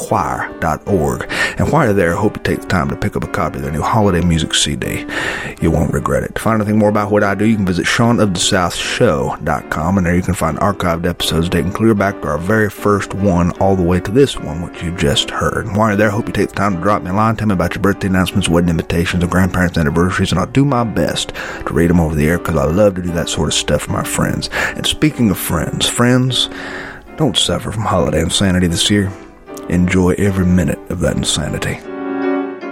savannahchoir.org. 0.02 1.30
And 1.58 1.70
while 1.70 1.84
you're 1.86 1.94
there, 1.94 2.16
I 2.16 2.20
hope 2.20 2.36
you 2.36 2.42
take 2.42 2.62
the 2.62 2.66
time 2.66 2.88
to 2.88 2.96
pick 2.96 3.14
up 3.16 3.24
a 3.24 3.28
copy 3.28 3.56
of 3.56 3.62
their 3.62 3.72
new 3.72 3.82
holiday 3.82 4.24
music 4.24 4.54
CD. 4.54 5.04
You 5.60 5.70
won't 5.70 5.92
regret 5.92 6.22
it. 6.24 6.34
To 6.34 6.42
find 6.42 6.60
anything 6.60 6.78
more 6.78 6.88
about 6.88 7.10
what 7.10 7.24
I 7.24 7.34
do, 7.34 7.44
you 7.44 7.56
can 7.56 7.66
visit 7.66 7.84
SeanOfTheSouthShow.com, 7.86 9.98
and 9.98 10.06
there 10.06 10.16
you 10.16 10.22
can 10.22 10.34
find 10.34 10.58
archived 10.58 11.06
episodes 11.06 11.48
dating 11.48 11.72
clear 11.72 11.94
back 11.94 12.20
to 12.20 12.28
our 12.28 12.38
very 12.38 12.70
first 12.70 13.14
one 13.14 13.50
all 13.58 13.76
the 13.76 13.82
way 13.82 14.00
to 14.00 14.10
this 14.10 14.38
one, 14.38 14.62
which 14.62 14.82
you 14.82 14.96
just 14.96 15.30
heard. 15.30 15.66
And 15.66 15.76
while 15.76 15.88
you're 15.88 15.96
there, 15.96 16.08
I 16.08 16.12
hope 16.12 16.26
you 16.26 16.32
take 16.32 16.48
the 16.50 16.54
time 16.54 16.76
to 16.76 16.82
drop 16.82 17.02
me 17.02 17.10
a 17.10 17.14
line, 17.14 17.36
tell 17.36 17.48
me 17.48 17.54
about 17.54 17.74
your 17.74 17.82
birthday 17.82 18.08
announcements, 18.08 18.48
wedding 18.48 18.70
invitations, 18.70 19.22
or 19.22 19.28
grandparents' 19.28 19.78
anniversaries, 19.78 20.32
and 20.32 20.40
I'll 20.40 20.46
do 20.46 20.64
my 20.64 20.84
best 20.84 21.34
to 21.66 21.72
read 21.72 21.90
them 21.90 22.00
over 22.00 22.14
the 22.14 22.28
air 22.28 22.38
because 22.38 22.56
I 22.56 22.64
love 22.64 22.94
to 22.96 23.02
do 23.02 23.12
that 23.12 23.28
sort 23.28 23.48
of 23.48 23.54
stuff 23.54 23.82
for 23.82 23.92
my 23.92 24.04
friends. 24.04 24.48
And 24.52 24.86
speaking 24.86 25.30
of 25.30 25.38
friends, 25.38 25.88
friends, 25.88 26.48
don't 27.16 27.36
suffer 27.36 27.70
from 27.70 27.82
holiday 27.82 28.20
insanity 28.20 28.66
this 28.66 28.90
year. 28.90 29.12
Enjoy 29.72 30.10
every 30.18 30.44
minute 30.44 30.78
of 30.90 31.00
that 31.00 31.16
insanity. 31.16 31.78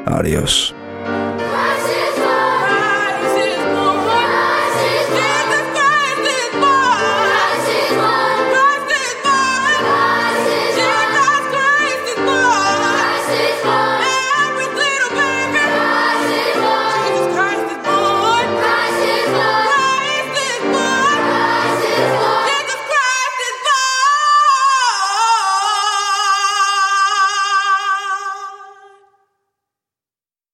Adios. 0.07 0.75